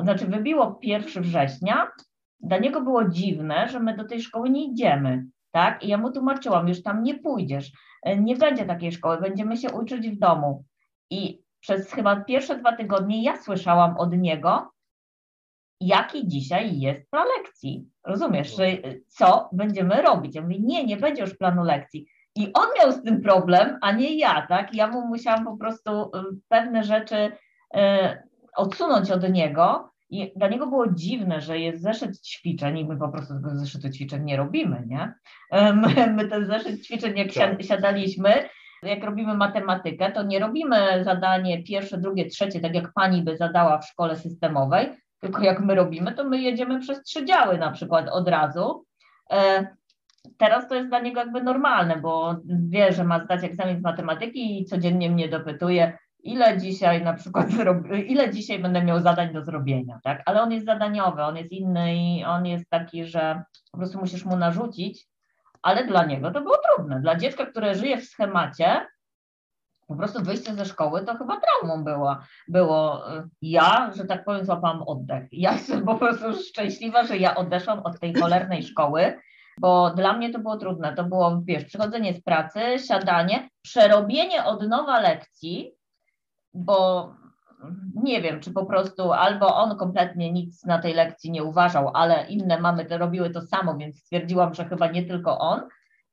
[0.00, 1.90] znaczy wybiło 1 września,
[2.40, 5.24] dla niego było dziwne, że my do tej szkoły nie idziemy.
[5.50, 5.82] Tak?
[5.82, 7.72] I ja mu tłumaczyłam, już tam nie pójdziesz,
[8.18, 10.64] nie będzie takiej szkoły, będziemy się uczyć w domu.
[11.10, 14.70] I przez chyba pierwsze dwa tygodnie ja słyszałam od niego,
[15.80, 17.88] jaki dzisiaj jest plan lekcji.
[18.04, 18.66] Rozumiesz, że
[19.08, 20.34] co będziemy robić?
[20.34, 22.06] Ja mówię, nie, nie będzie już planu lekcji.
[22.36, 24.74] I on miał z tym problem, a nie ja, tak?
[24.74, 26.08] Ja mu musiałam po prostu y,
[26.48, 27.78] pewne rzeczy y,
[28.56, 29.90] odsunąć od niego.
[30.10, 33.90] I dla niego było dziwne, że jest zeszyt ćwiczeń i my po prostu tego zeszytu
[33.90, 35.14] ćwiczeń nie robimy, nie?
[35.52, 37.62] My, my ten zeszyt ćwiczeń, jak tak.
[37.62, 38.48] siadaliśmy,
[38.82, 43.78] jak robimy matematykę, to nie robimy zadanie pierwsze, drugie, trzecie, tak jak pani by zadała
[43.78, 44.88] w szkole systemowej,
[45.24, 48.84] tylko jak my robimy, to my jedziemy przez trzy działy na przykład od razu.
[49.30, 49.66] E,
[50.38, 54.60] teraz to jest dla niego jakby normalne, bo wie, że ma zdać egzamin z matematyki
[54.60, 57.46] i codziennie mnie dopytuje, ile dzisiaj na przykład
[58.12, 60.22] ile dzisiaj będę miał zadań do zrobienia, tak?
[60.26, 64.24] Ale on jest zadaniowy, on jest inny i on jest taki, że po prostu musisz
[64.24, 65.06] mu narzucić,
[65.62, 67.00] ale dla niego to było trudne.
[67.00, 68.86] Dla dziecka, które żyje w schemacie,
[69.86, 72.16] po prostu wyjście ze szkoły to chyba traumą było.
[72.48, 73.04] było.
[73.42, 75.28] Ja, że tak powiem, złapałam oddech.
[75.32, 79.18] Ja jestem po prostu szczęśliwa, że ja odeszłam od tej cholernej szkoły,
[79.58, 80.94] bo dla mnie to było trudne.
[80.94, 85.72] To było, wiesz, przychodzenie z pracy, siadanie, przerobienie od nowa lekcji,
[86.54, 87.10] bo
[87.94, 92.26] nie wiem, czy po prostu albo on kompletnie nic na tej lekcji nie uważał, ale
[92.26, 95.60] inne mamy to robiły to samo, więc stwierdziłam, że chyba nie tylko on.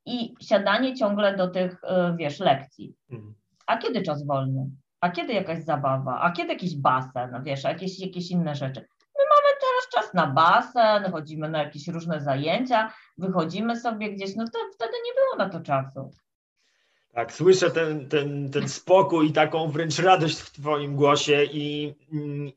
[0.05, 2.95] I siadanie ciągle do tych, y, wiesz, lekcji.
[3.09, 4.69] Mhm a kiedy czas wolny,
[5.01, 8.79] a kiedy jakaś zabawa, a kiedy jakiś basen, wiesz, jakieś, jakieś inne rzeczy.
[9.17, 14.45] My mamy teraz czas na basen, chodzimy na jakieś różne zajęcia, wychodzimy sobie gdzieś, no
[14.45, 16.11] to wtedy nie było na to czasu.
[17.13, 21.93] Tak, słyszę ten, ten, ten spokój i taką wręcz radość w Twoim głosie i,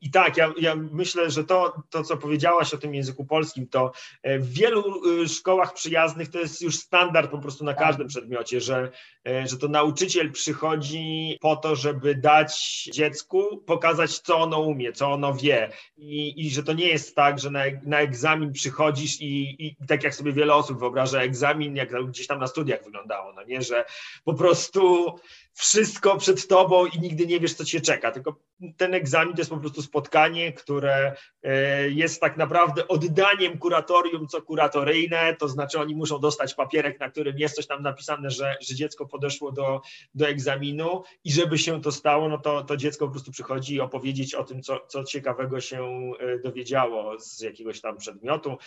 [0.01, 3.91] i tak, ja, ja myślę, że to, to, co powiedziałaś o tym języku polskim, to
[4.23, 4.83] e, w wielu
[5.23, 7.83] e, szkołach przyjaznych to jest już standard po prostu na tak.
[7.83, 8.91] każdym przedmiocie, że,
[9.27, 15.11] e, że to nauczyciel przychodzi po to, żeby dać dziecku, pokazać, co ono umie, co
[15.11, 19.65] ono wie i, i że to nie jest tak, że na, na egzamin przychodzisz i,
[19.65, 23.43] i tak jak sobie wiele osób wyobraża egzamin, jak gdzieś tam na studiach wyglądało, no
[23.43, 23.85] nie, że
[24.23, 25.15] po prostu prostu
[25.53, 28.11] wszystko przed tobą i nigdy nie wiesz, co cię czeka.
[28.11, 28.39] Tylko
[28.77, 34.41] ten egzamin to jest po prostu spotkanie, które e, jest tak naprawdę oddaniem kuratorium co
[34.41, 38.75] kuratoryjne, to znaczy oni muszą dostać papierek, na którym jest coś tam napisane, że, że
[38.75, 39.81] dziecko podeszło do,
[40.15, 44.35] do egzaminu i żeby się to stało, no to, to dziecko po prostu przychodzi opowiedzieć
[44.35, 48.57] o tym, co, co ciekawego się e, dowiedziało z jakiegoś tam przedmiotu.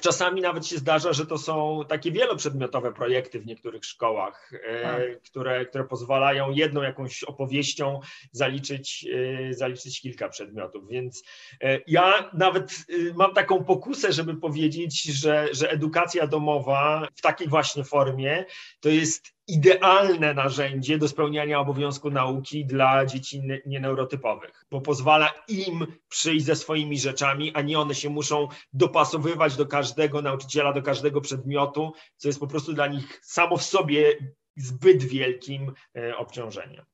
[0.00, 5.22] Czasami nawet się zdarza, że to są takie wieloprzedmiotowe projekty w niektórych szkołach, e, tak.
[5.22, 8.00] które, które pozwalają jedną jakąś opowieścią
[8.32, 9.06] zaliczyć,
[9.50, 10.88] e, zaliczyć kilka przedmiotów.
[10.88, 11.24] Więc
[11.60, 17.84] e, ja nawet mam taką pokusę, żeby powiedzieć, że, że edukacja domowa w takiej właśnie
[17.84, 18.44] formie
[18.80, 26.44] to jest idealne narzędzie do spełniania obowiązku nauki dla dzieci nieneurotypowych, bo pozwala im przyjść
[26.44, 31.92] ze swoimi rzeczami, a nie one się muszą dopasowywać do każdego nauczyciela, do każdego przedmiotu,
[32.16, 34.12] co jest po prostu dla nich samo w sobie
[34.56, 36.84] zbyt wielkim e, obciążeniem.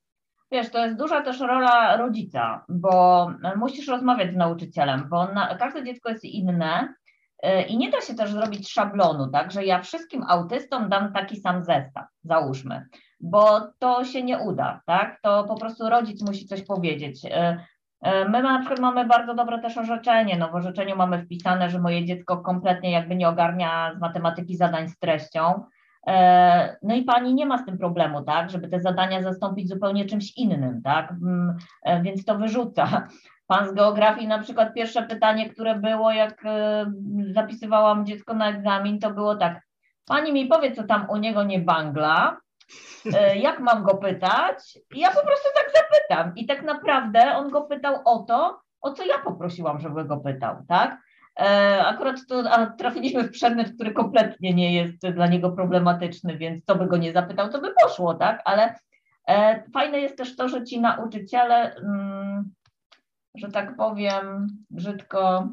[0.53, 5.85] Wiesz, to jest duża też rola rodzica, bo musisz rozmawiać z nauczycielem, bo na, każde
[5.85, 6.95] dziecko jest inne
[7.69, 11.65] I nie da się też zrobić szablonu, tak, że ja wszystkim autystom dam taki sam
[11.65, 12.87] zestaw, załóżmy.
[13.21, 15.21] bo to się nie uda, tak?
[15.23, 17.21] To po prostu rodzic musi coś powiedzieć.
[18.29, 20.37] My na przykład mamy bardzo dobre też orzeczenie.
[20.37, 24.89] No w orzeczeniu mamy wpisane, że moje dziecko kompletnie jakby nie ogarnia z matematyki zadań
[24.89, 25.65] z treścią.
[26.83, 30.37] No i pani nie ma z tym problemu, tak, żeby te zadania zastąpić zupełnie czymś
[30.37, 31.57] innym, tak, mm,
[32.03, 33.09] więc to wyrzuca.
[33.47, 36.93] Pan z geografii na przykład pierwsze pytanie, które było, jak e,
[37.31, 39.61] zapisywałam dziecko na egzamin, to było tak,
[40.07, 42.37] pani mi powie, co tam u niego nie bangla,
[43.15, 44.79] e, jak mam go pytać?
[44.95, 46.37] I ja po prostu tak zapytam.
[46.37, 50.57] I tak naprawdę on go pytał o to, o co ja poprosiłam, żeby go pytał,
[50.69, 50.99] tak?
[51.39, 52.43] E, akurat to
[52.79, 57.13] trafiliśmy w przedmiot, który kompletnie nie jest dla niego problematyczny, więc to by go nie
[57.13, 58.43] zapytał, to by poszło, tak?
[58.45, 58.75] Ale
[59.73, 62.51] fajne jest też to, że ci nauczyciele mm,
[63.35, 65.49] że tak powiem, brzydko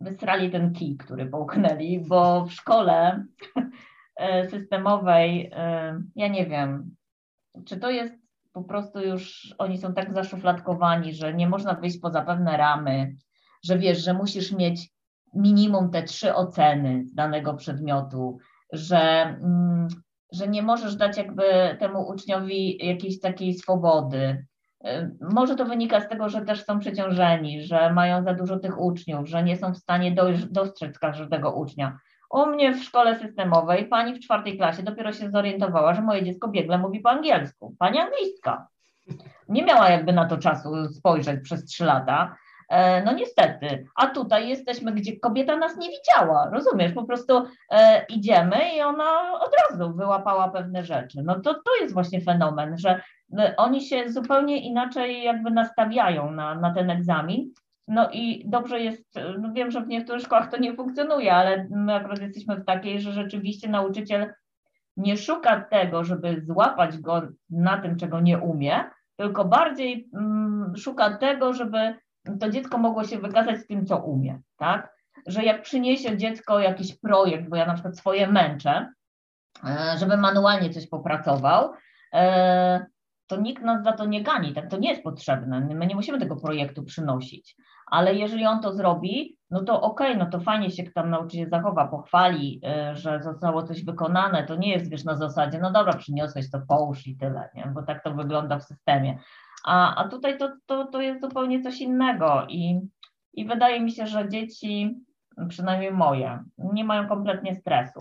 [0.00, 3.24] wysrali ten kij, który połknęli, bo w szkole
[4.16, 6.94] e, systemowej, e, ja nie wiem,
[7.66, 8.14] czy to jest
[8.52, 13.16] po prostu już, oni są tak zaszufladkowani, że nie można wyjść poza pewne ramy,
[13.64, 14.90] że wiesz, że musisz mieć
[15.34, 18.38] minimum te trzy oceny z danego przedmiotu,
[18.72, 19.00] że,
[19.42, 19.88] mm,
[20.32, 24.46] że nie możesz dać jakby temu uczniowi jakiejś takiej swobody,
[25.20, 29.28] może to wynika z tego, że też są przeciążeni, że mają za dużo tych uczniów,
[29.28, 30.16] że nie są w stanie
[30.50, 31.98] dostrzec każdego ucznia.
[32.30, 36.48] U mnie w szkole systemowej pani w czwartej klasie dopiero się zorientowała, że moje dziecko
[36.48, 37.76] biegle mówi po angielsku.
[37.78, 38.68] Pani anglistka.
[39.48, 42.36] Nie miała jakby na to czasu spojrzeć przez trzy lata.
[42.74, 46.92] E, no niestety, a tutaj jesteśmy, gdzie kobieta nas nie widziała, rozumiesz?
[46.92, 51.22] Po prostu e, idziemy i ona od razu wyłapała pewne rzeczy.
[51.24, 53.00] No to, to jest właśnie fenomen, że
[53.38, 57.50] e, oni się zupełnie inaczej jakby nastawiają na, na ten egzamin.
[57.88, 61.94] No i dobrze jest, no wiem, że w niektórych szkołach to nie funkcjonuje, ale my
[61.94, 64.32] akurat jesteśmy w takiej, że rzeczywiście nauczyciel
[64.96, 68.84] nie szuka tego, żeby złapać go na tym, czego nie umie,
[69.16, 71.94] tylko bardziej mm, szuka tego, żeby
[72.40, 74.94] to dziecko mogło się wykazać z tym, co umie, tak?
[75.26, 78.92] Że jak przyniesie dziecko jakiś projekt, bo ja na przykład swoje męczę,
[79.64, 81.72] e, żeby manualnie coś popracował,
[82.14, 82.86] e,
[83.26, 85.60] to nikt nas za to nie gani, tak to nie jest potrzebne.
[85.60, 87.56] My nie musimy tego projektu przynosić,
[87.86, 91.48] ale jeżeli on to zrobi, no to okej, okay, no to fajnie się tam nauczyciel
[91.48, 95.92] zachowa, pochwali, e, że zostało coś wykonane, to nie jest wiesz na zasadzie, no dobra,
[95.92, 97.66] przyniosłeś to połóż i tyle, nie?
[97.74, 99.18] bo tak to wygląda w systemie.
[99.64, 102.80] A, a tutaj to, to, to jest zupełnie coś innego i,
[103.32, 105.00] i wydaje mi się, że dzieci,
[105.48, 107.98] przynajmniej moje, nie mają kompletnie stresu.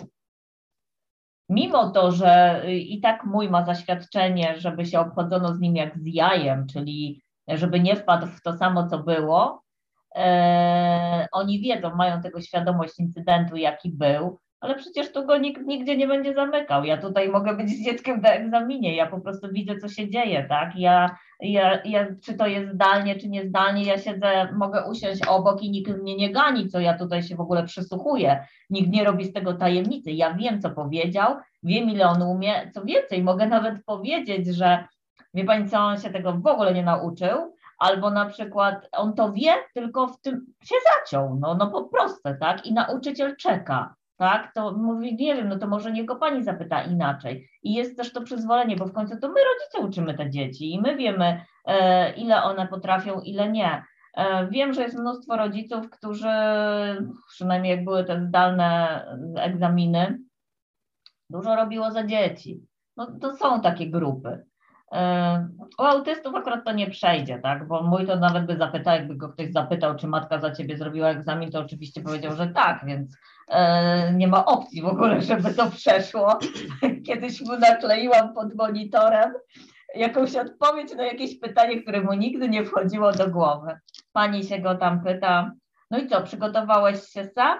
[1.49, 6.06] Mimo to, że i tak mój ma zaświadczenie, żeby się obchodzono z nim jak z
[6.06, 9.64] jajem, czyli żeby nie wpadł w to samo, co było,
[10.15, 15.98] e, oni wiedzą, mają tego świadomość incydentu, jaki był, ale przecież tu go nikt nigdzie
[15.98, 16.84] nie będzie zamykał.
[16.84, 20.45] Ja tutaj mogę być z dzieckiem na egzaminie, ja po prostu widzę, co się dzieje,
[20.49, 20.76] tak?
[20.76, 25.64] Ja, ja, ja, czy to jest zdalnie, czy nie zdalnie, ja siedzę, mogę usiąść obok
[25.64, 28.45] i nikt mnie nie gani, co ja tutaj się w ogóle przysłuchuję.
[28.69, 30.11] Nikt nie robi z tego tajemnicy.
[30.11, 32.72] Ja wiem, co powiedział, wiem, ile on umie.
[32.73, 34.88] Co więcej, mogę nawet powiedzieć, że
[35.34, 39.34] wie pani co, on się tego w ogóle nie nauczył, albo na przykład on to
[39.34, 42.65] wie, tylko w tym się zaciął, no, no po prostu, tak?
[42.65, 47.49] I nauczyciel czeka tak, to mówi, nie wiem, no to może niego pani zapyta inaczej.
[47.63, 50.81] I jest też to przyzwolenie, bo w końcu to my rodzice uczymy te dzieci i
[50.81, 53.83] my wiemy, e, ile one potrafią, ile nie.
[54.13, 56.27] E, wiem, że jest mnóstwo rodziców, którzy,
[57.27, 59.05] przynajmniej jak były te zdalne
[59.37, 60.19] egzaminy,
[61.29, 62.61] dużo robiło za dzieci.
[62.97, 64.45] No to są takie grupy.
[65.80, 67.68] U autystów akurat to nie przejdzie, tak?
[67.68, 71.10] Bo mój to nawet by zapytał, jakby go ktoś zapytał, czy matka za ciebie zrobiła
[71.10, 73.18] egzamin, to oczywiście powiedział, że tak, więc
[73.48, 76.40] e, nie ma opcji w ogóle, żeby to przeszło.
[77.07, 79.34] Kiedyś mu nakleiłam pod monitorem
[79.95, 83.80] jakąś odpowiedź na jakieś pytanie, które mu nigdy nie wchodziło do głowy.
[84.11, 85.52] Pani się go tam pyta,
[85.91, 87.60] no i co, przygotowałeś się sam?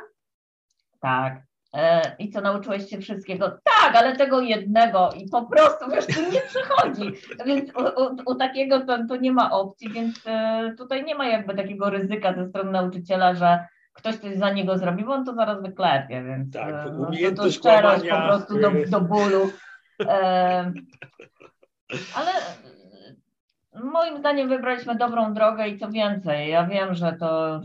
[1.00, 1.53] Tak.
[1.74, 3.50] E, I co, nauczyłeś się wszystkiego?
[3.50, 7.12] Tak, ale tego jednego i po prostu, wiesz, to nie przychodzi.
[7.48, 11.28] Więc u, u, u takiego to, to, nie ma opcji, więc e, tutaj nie ma
[11.28, 15.34] jakby takiego ryzyka ze strony nauczyciela, że ktoś coś za niego zrobi, bo on to
[15.34, 19.50] zaraz wyklepie, więc tak, e, no, to, to szczerość po prostu do, do bólu.
[22.16, 22.32] ale
[23.84, 27.62] moim zdaniem wybraliśmy dobrą drogę i co więcej, ja wiem, że to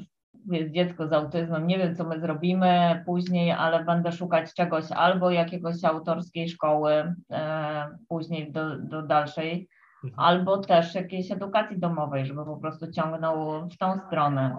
[0.57, 5.31] jest dziecko z autyzmem, nie wiem co my zrobimy później, ale będę szukać czegoś albo
[5.31, 9.69] jakiegoś autorskiej szkoły e, później do, do dalszej,
[10.05, 10.21] mhm.
[10.21, 14.57] albo też jakiejś edukacji domowej, żeby po prostu ciągnął w tą stronę.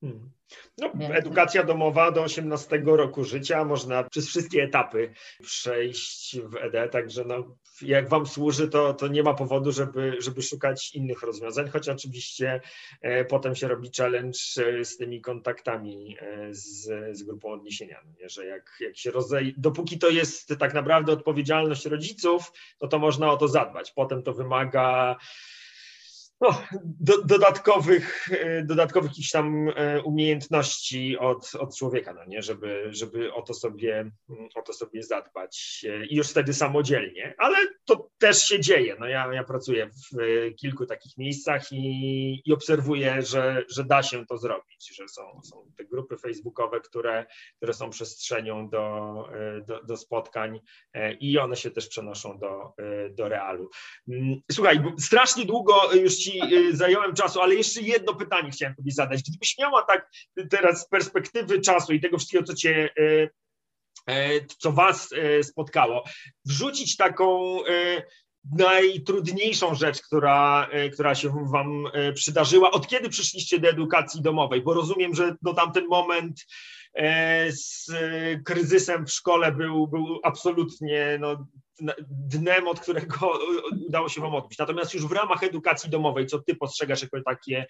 [0.00, 0.33] Hmm.
[0.78, 5.12] No, edukacja domowa do 18 roku życia, można przez wszystkie etapy
[5.42, 10.42] przejść w ED, także no, jak Wam służy, to, to nie ma powodu, żeby, żeby
[10.42, 12.60] szukać innych rozwiązań, choć oczywiście
[13.00, 16.82] e, potem się robi challenge e, z tymi kontaktami e, z,
[17.16, 18.28] z grupą odniesienia, no nie?
[18.28, 19.54] że jak, jak się rozej...
[19.56, 23.92] dopóki to jest tak naprawdę odpowiedzialność rodziców, to to można o to zadbać.
[23.92, 25.16] Potem to wymaga
[26.44, 26.62] no,
[27.00, 32.42] do, dodatkowych, e, dodatkowych jakichś tam e, umiejętności od, od człowieka, no nie?
[32.42, 34.10] Żeby, żeby o, to sobie,
[34.54, 38.96] o to sobie zadbać e, i już wtedy samodzielnie, ale to też się dzieje.
[39.00, 40.16] No ja, ja pracuję w
[40.56, 45.70] kilku takich miejscach i, i obserwuję, że, że da się to zrobić, że są, są
[45.76, 47.26] te grupy facebookowe, które,
[47.56, 49.14] które są przestrzenią do,
[49.66, 50.60] do, do spotkań
[51.20, 52.72] i one się też przenoszą do,
[53.10, 53.70] do realu.
[54.08, 58.92] Mm, słuchaj, strasznie długo już ci Y, zająłem czasu, ale jeszcze jedno pytanie chciałem Tobie
[58.92, 59.22] zadać.
[59.28, 60.10] Gdybyś miała tak
[60.50, 63.30] teraz z perspektywy czasu i tego wszystkiego, co Cię y,
[64.10, 65.10] y, co Was
[65.42, 66.04] spotkało,
[66.44, 67.58] wrzucić taką
[68.56, 71.84] najtrudniejszą rzecz, która, która się Wam
[72.14, 76.46] przydarzyła, od kiedy przyszliście do edukacji domowej, bo rozumiem, że do tamten moment
[77.50, 77.86] z
[78.44, 81.46] kryzysem w szkole był, był absolutnie no,
[82.08, 83.38] dnem, od którego
[83.88, 84.58] udało się Wam odbić.
[84.58, 87.66] Natomiast już w ramach edukacji domowej, co Ty postrzegasz jako takie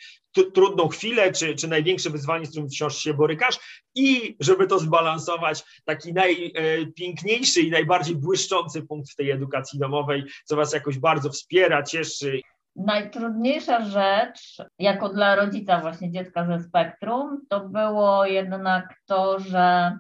[0.55, 3.59] trudną chwilę, czy, czy największe wyzwanie, z którym wciąż się borykasz
[3.95, 10.57] i żeby to zbalansować, taki najpiękniejszy i najbardziej błyszczący punkt w tej edukacji domowej, co
[10.57, 12.41] Was jakoś bardzo wspiera, cieszy.
[12.77, 19.99] Najtrudniejsza rzecz, jako dla rodzica właśnie dziecka ze spektrum, to było jednak to, że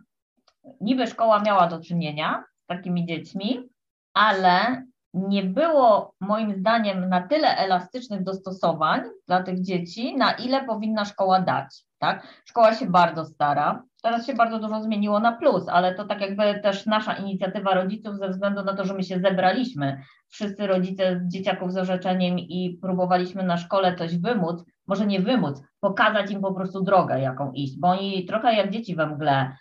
[0.80, 3.68] niby szkoła miała do czynienia z takimi dziećmi,
[4.14, 4.84] ale
[5.14, 11.40] nie było moim zdaniem na tyle elastycznych dostosowań dla tych dzieci, na ile powinna szkoła
[11.40, 11.84] dać.
[11.98, 12.26] Tak?
[12.44, 13.82] Szkoła się bardzo stara.
[14.04, 18.18] Teraz się bardzo dużo zmieniło na plus, ale to tak jakby też nasza inicjatywa rodziców
[18.18, 23.42] ze względu na to, że my się zebraliśmy, wszyscy rodzice dzieciaków z orzeczeniem i próbowaliśmy
[23.42, 27.88] na szkole coś wymóc, może nie wymóc, pokazać im po prostu drogę, jaką iść, bo
[27.88, 29.56] oni trochę jak dzieci we mgle,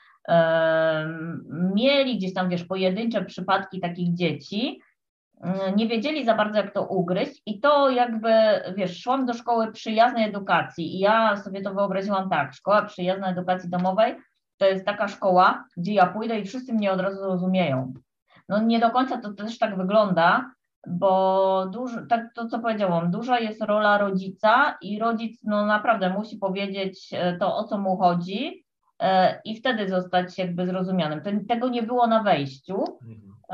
[1.75, 4.81] mieli gdzieś tam, wiesz, pojedyncze przypadki takich dzieci,
[5.75, 8.33] nie wiedzieli za bardzo, jak to ugryźć i to jakby,
[8.75, 13.69] wiesz, szłam do szkoły przyjaznej edukacji i ja sobie to wyobraziłam tak, szkoła przyjaznej edukacji
[13.69, 14.15] domowej
[14.63, 17.93] to jest taka szkoła, gdzie ja pójdę i wszyscy mnie od razu rozumieją.
[18.49, 20.51] No nie do końca to też tak wygląda,
[20.87, 26.37] bo dużo, tak to co powiedziałam, duża jest rola rodzica i rodzic no naprawdę musi
[26.37, 28.63] powiedzieć e, to, o co mu chodzi,
[29.03, 31.45] E, i wtedy zostać jakby zrozumianym.
[31.47, 32.83] Tego nie było na wejściu,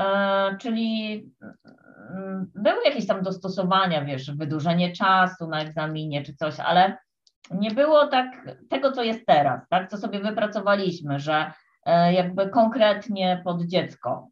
[0.00, 1.14] e, czyli
[2.10, 6.98] mm, były jakieś tam dostosowania, wiesz, wydłużenie czasu na egzaminie czy coś, ale
[7.50, 8.26] nie było tak
[8.68, 11.52] tego, co jest teraz, tak, co sobie wypracowaliśmy, że
[11.86, 14.28] e, jakby konkretnie pod dziecko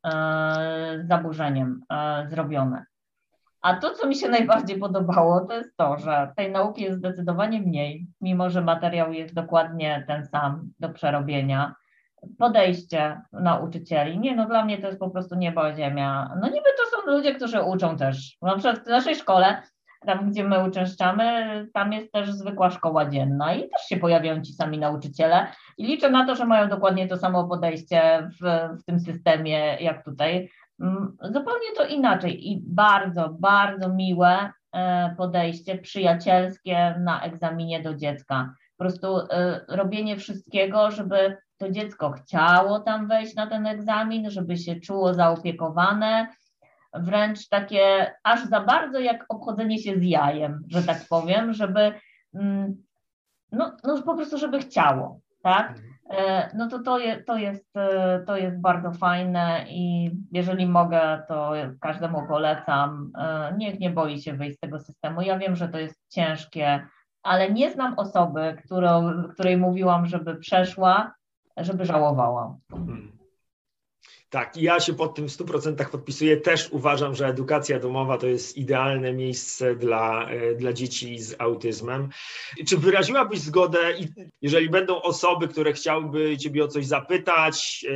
[0.98, 1.80] z zaburzeniem
[2.28, 2.84] zrobione.
[3.62, 7.60] A to, co mi się najbardziej podobało, to jest to, że tej nauki jest zdecydowanie
[7.60, 11.74] mniej, mimo że materiał jest dokładnie ten sam do przerobienia.
[12.38, 16.36] Podejście nauczycieli, nie, no dla mnie to jest po prostu niebo ziemia.
[16.40, 18.36] No niby to są ludzie, którzy uczą też.
[18.42, 19.62] Na przykład w naszej szkole,
[20.06, 24.52] tam gdzie my uczęszczamy, tam jest też zwykła szkoła dzienna i też się pojawiają ci
[24.52, 25.46] sami nauczyciele
[25.78, 30.04] i liczę na to, że mają dokładnie to samo podejście w, w tym systemie jak
[30.04, 30.48] tutaj
[30.80, 38.54] Mm, zupełnie to inaczej i bardzo, bardzo miłe e, podejście, przyjacielskie na egzaminie do dziecka.
[38.76, 44.56] Po prostu e, robienie wszystkiego, żeby to dziecko chciało tam wejść na ten egzamin, żeby
[44.56, 46.28] się czuło zaopiekowane,
[47.00, 51.92] wręcz takie aż za bardzo jak obchodzenie się z jajem, że tak powiem, żeby
[52.34, 52.76] mm,
[53.52, 55.70] no, no po prostu, żeby chciało, tak?
[55.70, 55.88] Mhm.
[56.10, 61.22] E, no to to, je, to, jest, e, to jest bardzo fajne i jeżeli mogę,
[61.28, 63.12] to każdemu polecam.
[63.18, 65.22] E, niech nie boi się wyjść z tego systemu.
[65.22, 66.86] Ja wiem, że to jest ciężkie,
[67.22, 71.14] ale nie znam osoby, którą, której mówiłam, żeby przeszła,
[71.56, 72.56] żeby żałowała.
[72.70, 73.17] Hmm.
[74.30, 76.36] Tak, ja się pod tym w 100% podpisuję.
[76.36, 82.08] Też uważam, że edukacja domowa to jest idealne miejsce dla, e, dla dzieci z autyzmem.
[82.66, 83.78] Czy wyraziłabyś zgodę,
[84.42, 87.94] jeżeli będą osoby, które chciałyby Ciebie o coś zapytać, e,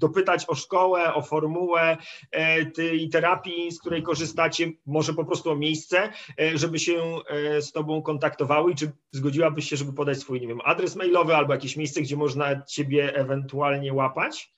[0.00, 1.96] dopytać o szkołę, o formułę
[2.30, 6.12] e, tej terapii, z której korzystacie, może po prostu o miejsce,
[6.54, 7.18] żeby się
[7.60, 11.52] z Tobą kontaktowały i czy zgodziłabyś się, żeby podać swój, nie wiem, adres mailowy albo
[11.52, 14.55] jakieś miejsce, gdzie można Ciebie ewentualnie łapać?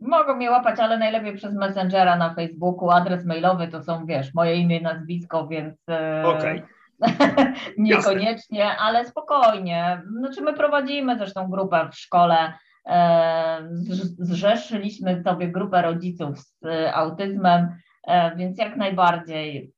[0.00, 2.90] Mogą mnie łapać, ale najlepiej przez Messengera na Facebooku.
[2.90, 6.62] Adres mailowy to są, wiesz, moje imię i nazwisko, więc, e, okay.
[7.78, 10.02] Niekoniecznie, ale spokojnie.
[10.18, 12.52] Znaczy my prowadzimy zresztą grupę w szkole.
[12.86, 13.68] E,
[14.18, 17.68] zrzeszyliśmy sobie grupę rodziców z e, autyzmem,
[18.36, 19.72] więc jak najbardziej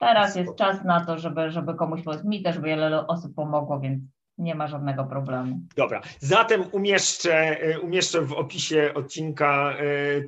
[0.00, 2.24] teraz jest czas na to, żeby, żeby komuś pomóc.
[2.24, 4.02] Mi też wiele osób pomogło, więc
[4.40, 5.60] nie ma żadnego problemu.
[5.76, 9.76] Dobra, zatem umieszczę, umieszczę w opisie odcinka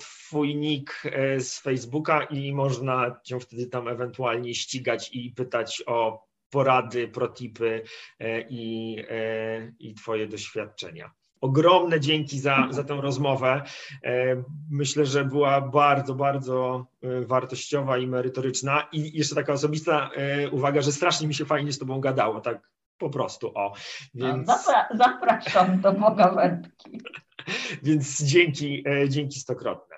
[0.00, 1.02] Twój nick
[1.38, 7.82] z Facebooka i można Cię wtedy tam ewentualnie ścigać i pytać o porady, protipy
[8.20, 11.10] e, i, e, i Twoje doświadczenia.
[11.40, 13.62] Ogromne dzięki za, za tę rozmowę.
[14.04, 16.86] E, myślę, że była bardzo, bardzo
[17.26, 18.88] wartościowa i merytoryczna.
[18.92, 20.10] I jeszcze taka osobista
[20.50, 22.71] uwaga, że strasznie mi się fajnie z Tobą gadało, tak
[23.02, 23.52] po prostu.
[23.54, 23.72] O,
[24.14, 24.46] więc...
[24.46, 27.00] Zapra zapraszam do Bogawędki.
[27.82, 29.96] Więc dzięki, dzięki stokrotne.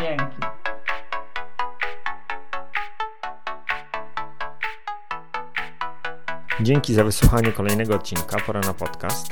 [0.00, 0.36] Dzięki.
[6.60, 9.26] Dzięki za wysłuchanie kolejnego odcinka Pora na podcast.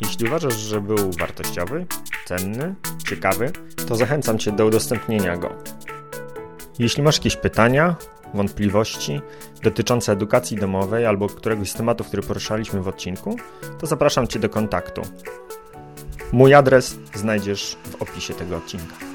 [0.00, 1.86] Jeśli uważasz, że był wartościowy,
[2.24, 2.74] cenny,
[3.08, 3.52] ciekawy,
[3.88, 5.48] to zachęcam Cię do udostępnienia go.
[6.78, 7.96] Jeśli masz jakieś pytania,
[8.34, 9.20] wątpliwości
[9.62, 13.36] dotyczące edukacji domowej albo któregoś z tematów, który poruszaliśmy w odcinku,
[13.80, 15.02] to zapraszam Cię do kontaktu.
[16.32, 19.13] Mój adres znajdziesz w opisie tego odcinka.